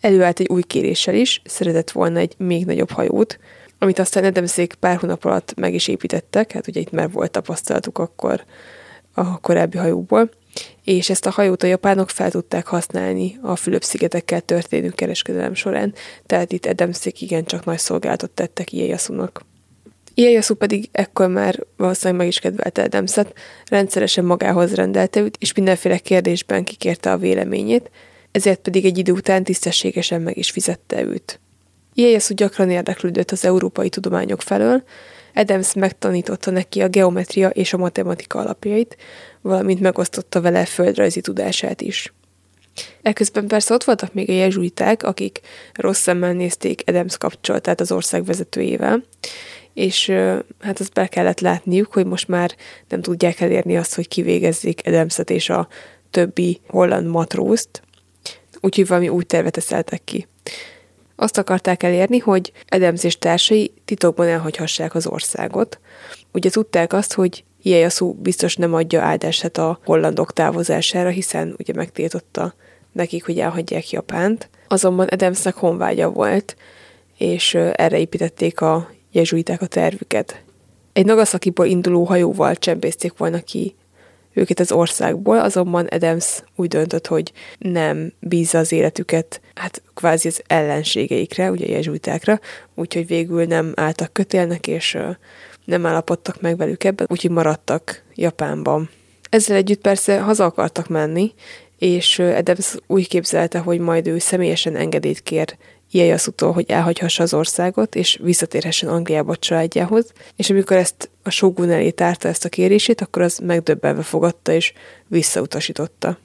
[0.00, 3.38] Előállt egy új kéréssel is, szeretett volna egy még nagyobb hajót,
[3.78, 7.98] amit aztán Edemszék pár hónap alatt meg is építettek, hát ugye itt már volt tapasztalatuk
[7.98, 8.44] akkor
[9.14, 10.30] a korábbi hajóból,
[10.84, 15.94] és ezt a hajót a japánok fel tudták használni a Fülöp-szigetekkel történő kereskedelem során,
[16.26, 19.44] tehát itt Edemszék igencsak nagy szolgálatot tettek Ieyasunak.
[20.14, 23.34] Ieyasu pedig ekkor már valószínűleg meg is kedvelte Edemszet,
[23.68, 27.90] rendszeresen magához rendelte őt, és mindenféle kérdésben kikérte a véleményét,
[28.32, 31.40] ezért pedig egy idő után tisztességesen meg is fizette őt.
[31.94, 34.82] Ieyasu gyakran érdeklődött az európai tudományok felől,
[35.34, 38.96] Adams megtanította neki a geometria és a matematika alapjait,
[39.42, 42.12] valamint megosztotta vele földrajzi tudását is.
[43.02, 45.40] Ekközben persze ott voltak még a jezsuiták, akik
[45.74, 49.04] rossz szemmel nézték Adams kapcsolatát az ország vezetőjével,
[49.74, 50.08] és
[50.60, 52.56] hát azt be kellett látniuk, hogy most már
[52.88, 55.68] nem tudják elérni azt, hogy kivégezzék Adamset és a
[56.10, 57.82] többi holland matrózt,
[58.60, 60.26] úgyhogy valami új tervet eszeltek ki.
[61.16, 65.80] Azt akarták elérni, hogy Adams és társai titokban elhagyhassák az országot.
[66.32, 72.54] Ugye tudták azt, hogy Ieyasu biztos nem adja áldását a hollandok távozására, hiszen ugye megtiltotta
[72.92, 74.48] nekik, hogy elhagyják Japánt.
[74.68, 76.56] Azonban Adamsnek honvágya volt,
[77.18, 80.42] és erre építették a jezsuiták a tervüket.
[80.92, 83.74] Egy Nagasakiból induló hajóval csempészték volna ki
[84.32, 90.42] őket az országból, azonban Adams úgy döntött, hogy nem bízza az életüket, hát kvázi az
[90.46, 92.40] ellenségeikre, ugye jezsuitákra,
[92.74, 94.98] úgyhogy végül nem álltak kötélnek, és
[95.64, 98.90] nem állapodtak meg velük ebben, úgyhogy maradtak Japánban.
[99.30, 101.32] Ezzel együtt persze haza akartak menni,
[101.78, 105.56] és Adams úgy képzelte, hogy majd ő személyesen engedélyt kér
[105.90, 111.70] Ieyasutól, hogy elhagyhassa az országot, és visszatérhessen Angliába a családjához, és amikor ezt a Shogun
[111.70, 114.72] elé tárta ezt a kérését, akkor az megdöbbenve fogadta és
[115.06, 116.18] visszautasította.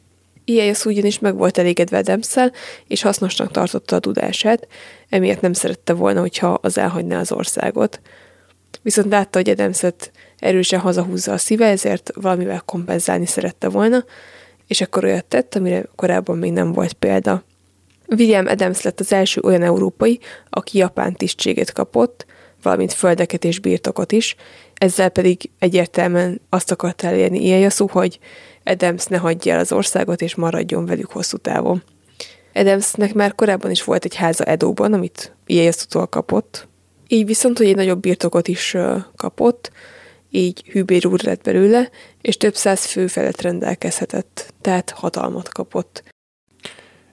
[0.45, 2.51] Ieyasu ugyanis meg volt elégedve Adamszel,
[2.88, 4.67] és hasznosnak tartotta a tudását,
[5.09, 7.99] emiatt nem szerette volna, hogyha az elhagyná az országot.
[8.82, 14.05] Viszont látta, hogy Adamset erősen hazahúzza a szíve, ezért valamivel kompenzálni szerette volna,
[14.67, 17.43] és akkor olyat tett, amire korábban még nem volt példa.
[18.07, 20.19] William Adams lett az első olyan európai,
[20.49, 22.26] aki japán tisztséget kapott,
[22.61, 24.36] valamint földeket és birtokot is,
[24.73, 28.19] ezzel pedig egyértelműen azt akart elérni Ieyasu, hogy
[28.63, 31.84] Adams ne hagyja el az országot, és maradjon velük hosszú távon.
[32.53, 36.67] Adamsnek már korábban is volt egy háza Edóban, amit Ieyasu-tól kapott,
[37.08, 38.76] így viszont, hogy egy nagyobb birtokot is
[39.16, 39.72] kapott,
[40.30, 41.89] így hűbér úr lett belőle,
[42.22, 46.03] és több száz fő felett rendelkezhetett, tehát hatalmat kapott.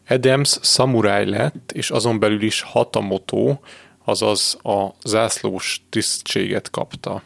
[0.08, 3.56] Adams szamuráj lett, és azon belül is hatamoto,
[4.04, 7.22] azaz a zászlós tisztséget kapta.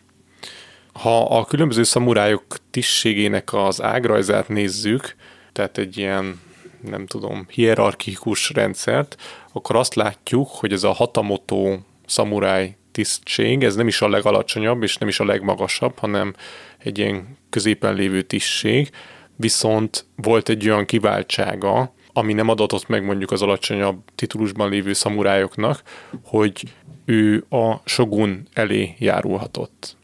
[0.93, 5.15] Ha a különböző szamurájok tisztségének az ágrajzát nézzük,
[5.53, 6.41] tehát egy ilyen,
[6.81, 9.17] nem tudom, hierarchikus rendszert,
[9.53, 14.97] akkor azt látjuk, hogy ez a hatamoto szamuráj tisztség, ez nem is a legalacsonyabb, és
[14.97, 16.35] nem is a legmagasabb, hanem
[16.79, 18.91] egy ilyen középen lévő tisztség,
[19.37, 25.83] viszont volt egy olyan kiváltsága, ami nem adatott meg mondjuk az alacsonyabb titulusban lévő szamurájoknak,
[26.25, 26.63] hogy
[27.05, 29.97] ő a shogun elé járulhatott.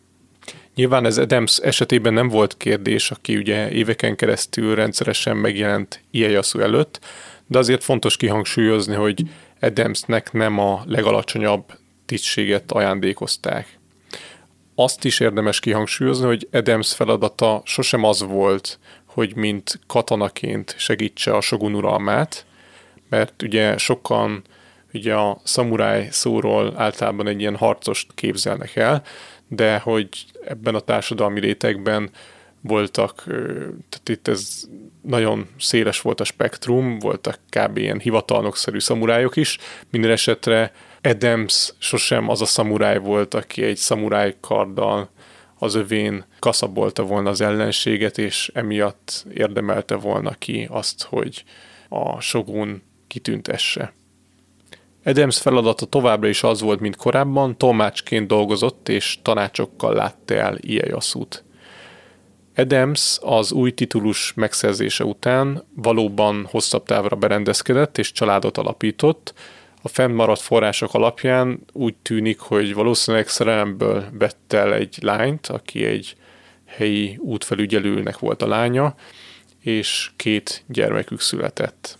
[0.74, 7.00] Nyilván ez Adams esetében nem volt kérdés, aki ugye éveken keresztül rendszeresen megjelent Ieyasu előtt,
[7.46, 9.22] de azért fontos kihangsúlyozni, hogy
[9.60, 11.64] Adamsnek nem a legalacsonyabb
[12.12, 13.78] tisztséget ajándékozták.
[14.74, 21.40] Azt is érdemes kihangsúlyozni, hogy Adams feladata sosem az volt, hogy mint katonaként segítse a
[21.40, 22.46] sogun uralmát,
[23.08, 24.42] mert ugye sokan
[24.92, 29.02] ugye a szamuráj szóról általában egy ilyen harcost képzelnek el,
[29.48, 30.08] de hogy
[30.44, 32.10] ebben a társadalmi rétegben
[32.60, 33.22] voltak,
[33.88, 34.64] tehát itt ez
[35.02, 37.76] nagyon széles volt a spektrum, voltak kb.
[37.76, 39.58] ilyen hivatalnokszerű szamurájok is,
[39.90, 40.72] minden esetre
[41.02, 45.10] Adams sosem az a szamuráj volt, aki egy szamuráj karddal
[45.58, 51.44] az övén kaszabolta volna az ellenséget, és emiatt érdemelte volna ki azt, hogy
[51.88, 53.92] a sogun kitüntesse.
[55.04, 61.44] Adams feladata továbbra is az volt, mint korábban, tolmácsként dolgozott és tanácsokkal látta el Iejaszút.
[62.56, 69.34] Adams az új titulus megszerzése után valóban hosszabb távra berendezkedett és családot alapított,
[69.82, 76.16] a fennmaradt források alapján úgy tűnik, hogy valószínűleg szerelemből vett el egy lányt, aki egy
[76.66, 78.94] helyi útfelügyelőnek volt a lánya,
[79.60, 81.98] és két gyermekük született.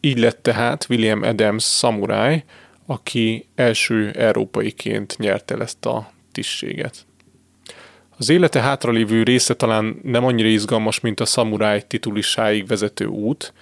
[0.00, 2.44] Így lett tehát William Adams szamuráj,
[2.86, 7.06] aki első európaiként nyerte el ezt a tisztséget.
[8.18, 13.52] Az élete hátralévő része talán nem annyira izgalmas, mint a szamuráj titulisáig vezető út,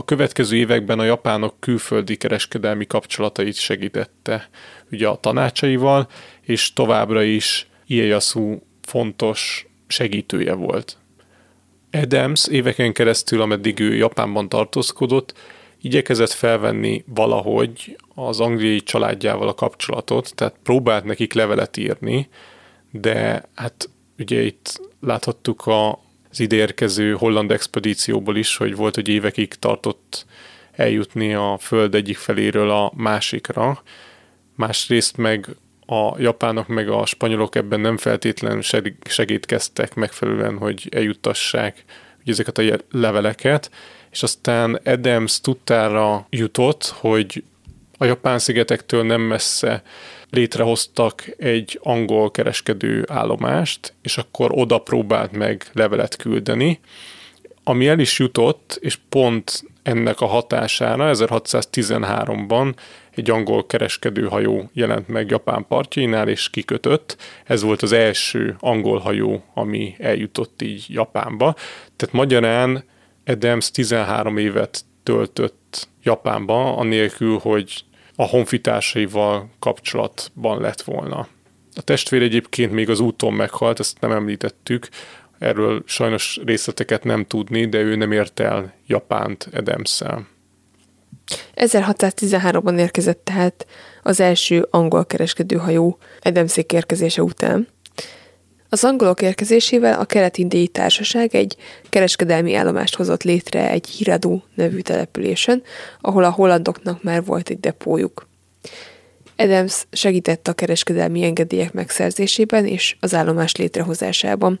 [0.00, 4.48] a következő években a japánok külföldi kereskedelmi kapcsolatait segítette,
[4.90, 6.08] ugye a tanácsaival,
[6.40, 10.96] és továbbra is Ieyasu fontos segítője volt.
[11.92, 15.38] Adams éveken keresztül, ameddig ő Japánban tartózkodott,
[15.80, 22.28] igyekezett felvenni valahogy az angliai családjával a kapcsolatot, tehát próbált nekik levelet írni,
[22.90, 26.00] de hát ugye itt láthattuk a
[26.30, 30.26] az ideérkező holland expedícióból is, hogy volt, hogy évekig tartott
[30.72, 33.82] eljutni a föld egyik feléről a másikra.
[34.56, 35.46] Másrészt meg
[35.86, 38.62] a japánok meg a spanyolok ebben nem feltétlenül
[39.02, 41.84] segítkeztek megfelelően, hogy eljuttassák
[42.20, 43.70] ugye ezeket a leveleket,
[44.10, 47.44] és aztán Adams tudtára jutott, hogy
[47.98, 49.82] a japán szigetektől nem messze
[50.30, 56.80] létrehoztak egy angol kereskedő állomást, és akkor oda próbált meg levelet küldeni,
[57.64, 62.74] ami el is jutott, és pont ennek a hatására 1613-ban
[63.14, 67.16] egy angol kereskedőhajó jelent meg Japán partjainál, és kikötött.
[67.44, 71.54] Ez volt az első angol hajó, ami eljutott így Japánba.
[71.96, 72.84] Tehát magyarán
[73.24, 77.84] Adams 13 évet töltött Japánba, anélkül, hogy
[78.20, 81.28] a honfitársaival kapcsolatban lett volna.
[81.74, 84.88] A testvér egyébként még az úton meghalt, ezt nem említettük,
[85.38, 90.26] erről sajnos részleteket nem tudni, de ő nem ért el Japánt Edemszel.
[91.54, 93.66] 1613-ban érkezett tehát
[94.02, 97.68] az első angol kereskedőhajó Edemszék érkezése után.
[98.72, 101.56] Az angolok érkezésével a kelet-indiai társaság egy
[101.88, 105.62] kereskedelmi állomást hozott létre egy Hiradu nevű településen,
[106.00, 108.28] ahol a hollandoknak már volt egy depójuk.
[109.36, 114.60] Adams segített a kereskedelmi engedélyek megszerzésében és az állomás létrehozásában.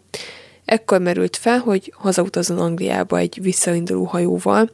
[0.64, 4.70] Ekkor merült fel, hogy hazautazon Angliába egy visszainduló hajóval,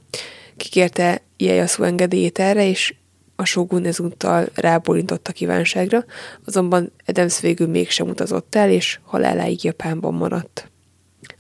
[0.57, 2.95] kikérte Ieyasu engedélyét erre, és
[3.37, 6.05] a Shogun ezúttal rábólintott a kívánságra,
[6.45, 10.71] azonban Adams végül mégsem utazott el, és haláláig Japánban maradt.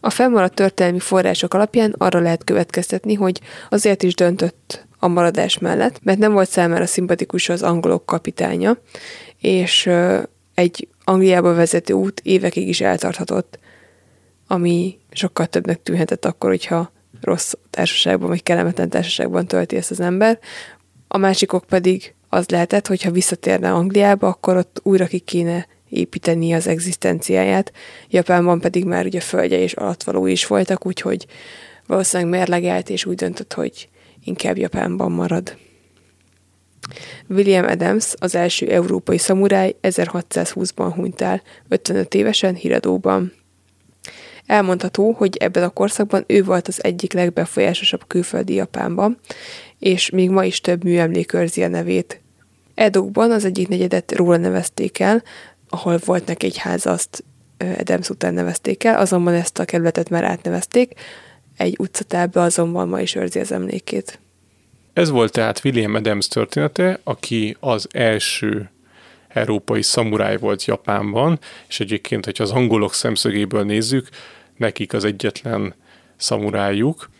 [0.00, 3.40] A felmaradt történelmi források alapján arra lehet következtetni, hogy
[3.70, 8.78] azért is döntött a maradás mellett, mert nem volt számára szimpatikus az angolok kapitánya,
[9.40, 9.90] és
[10.54, 13.58] egy Angliába vezető út évekig is eltarthatott,
[14.46, 20.38] ami sokkal többnek tűnhetett akkor, hogyha rossz társaságban, vagy kellemetlen társaságban tölti ezt az ember.
[21.08, 26.66] A másikok pedig az lehetett, hogyha visszatérne Angliába, akkor ott újra ki kéne építeni az
[26.66, 27.72] egzisztenciáját.
[28.08, 31.26] Japánban pedig már ugye földje és alatvaló is voltak, úgyhogy
[31.86, 33.88] valószínűleg mérlegelt, és úgy döntött, hogy
[34.24, 35.56] inkább Japánban marad.
[37.28, 43.32] William Adams, az első európai szamuráj 1620-ban hunyt el, 55 évesen híradóban.
[44.46, 49.18] Elmondható, hogy ebben a korszakban ő volt az egyik legbefolyásosabb külföldi Japánban,
[49.78, 52.20] és még ma is több műemlék őrzi a nevét.
[52.74, 55.22] Edokban az egyik negyedet róla nevezték el,
[55.68, 57.24] ahol volt neki egy ház, azt
[57.78, 60.92] Adams után nevezték el, azonban ezt a kerületet már átnevezték,
[61.56, 64.18] egy utcatábba azonban ma is őrzi az emlékét.
[64.92, 68.70] Ez volt tehát William Adams története, aki az első
[69.28, 74.08] európai szamuráj volt Japánban, és egyébként, hogyha az angolok szemszögéből nézzük,
[74.56, 75.74] nekik az egyetlen
[76.16, 77.10] szamurájuk.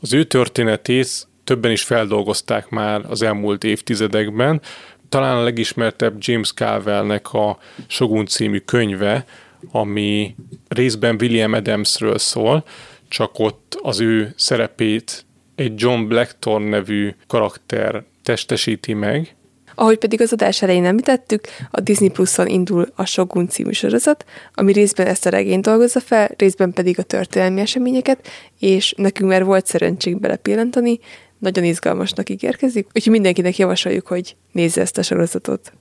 [0.00, 4.60] Az ő történetét többen is feldolgozták már az elmúlt évtizedekben.
[5.08, 9.24] Talán a legismertebb James Carvelnek a Shogun című könyve,
[9.70, 10.34] ami
[10.68, 12.64] részben William Adamsről szól,
[13.08, 15.24] csak ott az ő szerepét
[15.54, 19.36] egy John Blackthorne nevű karakter testesíti meg.
[19.74, 24.24] Ahogy pedig az adás elején említettük, a Disney Plus-on indul a Shogun című sorozat,
[24.54, 28.28] ami részben ezt a regényt dolgozza fel, részben pedig a történelmi eseményeket,
[28.58, 30.98] és nekünk már volt szerencsénk belepillantani,
[31.42, 35.72] nagyon izgalmasnak ígérkezik, úgyhogy mindenkinek javasoljuk, hogy nézze ezt a sorozatot.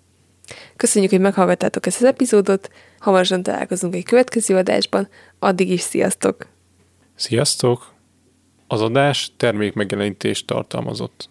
[0.76, 5.08] Köszönjük, hogy meghallgattátok ezt az epizódot, hamarosan találkozunk egy következő adásban,
[5.40, 6.48] addig is sziasztok!
[7.16, 7.94] Sziasztok!
[8.68, 11.30] Az adás termékmegjelenítést tartalmazott.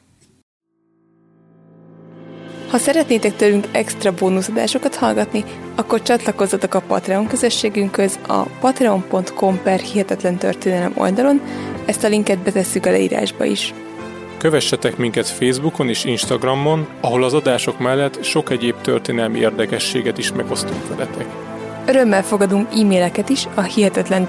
[2.68, 10.37] Ha szeretnétek tőlünk extra bónuszadásokat hallgatni, akkor csatlakozzatok a Patreon közösségünkhöz a patreon.com per hihetetlen
[10.37, 11.41] történelem oldalon,
[11.87, 13.74] ezt a linket betesszük a leírásba is.
[14.41, 20.88] Kövessetek minket Facebookon és Instagramon, ahol az adások mellett sok egyéb történelmi érdekességet is megosztunk
[20.88, 21.26] veletek.
[21.86, 24.26] Örömmel fogadunk e-maileket is a hihetetlen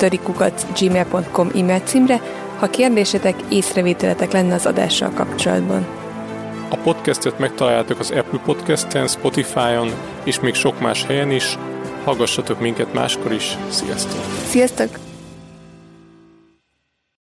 [0.79, 2.21] gmail.com e-mail címre,
[2.59, 5.85] ha kérdésetek, észrevételetek lenne az adással kapcsolatban.
[6.69, 9.91] A podcastet megtaláljátok az Apple Podcast-en, Spotify-on
[10.23, 11.57] és még sok más helyen is.
[12.03, 13.57] Hallgassatok minket máskor is.
[13.69, 14.21] Sziasztok!
[14.47, 15.10] Sziasztok!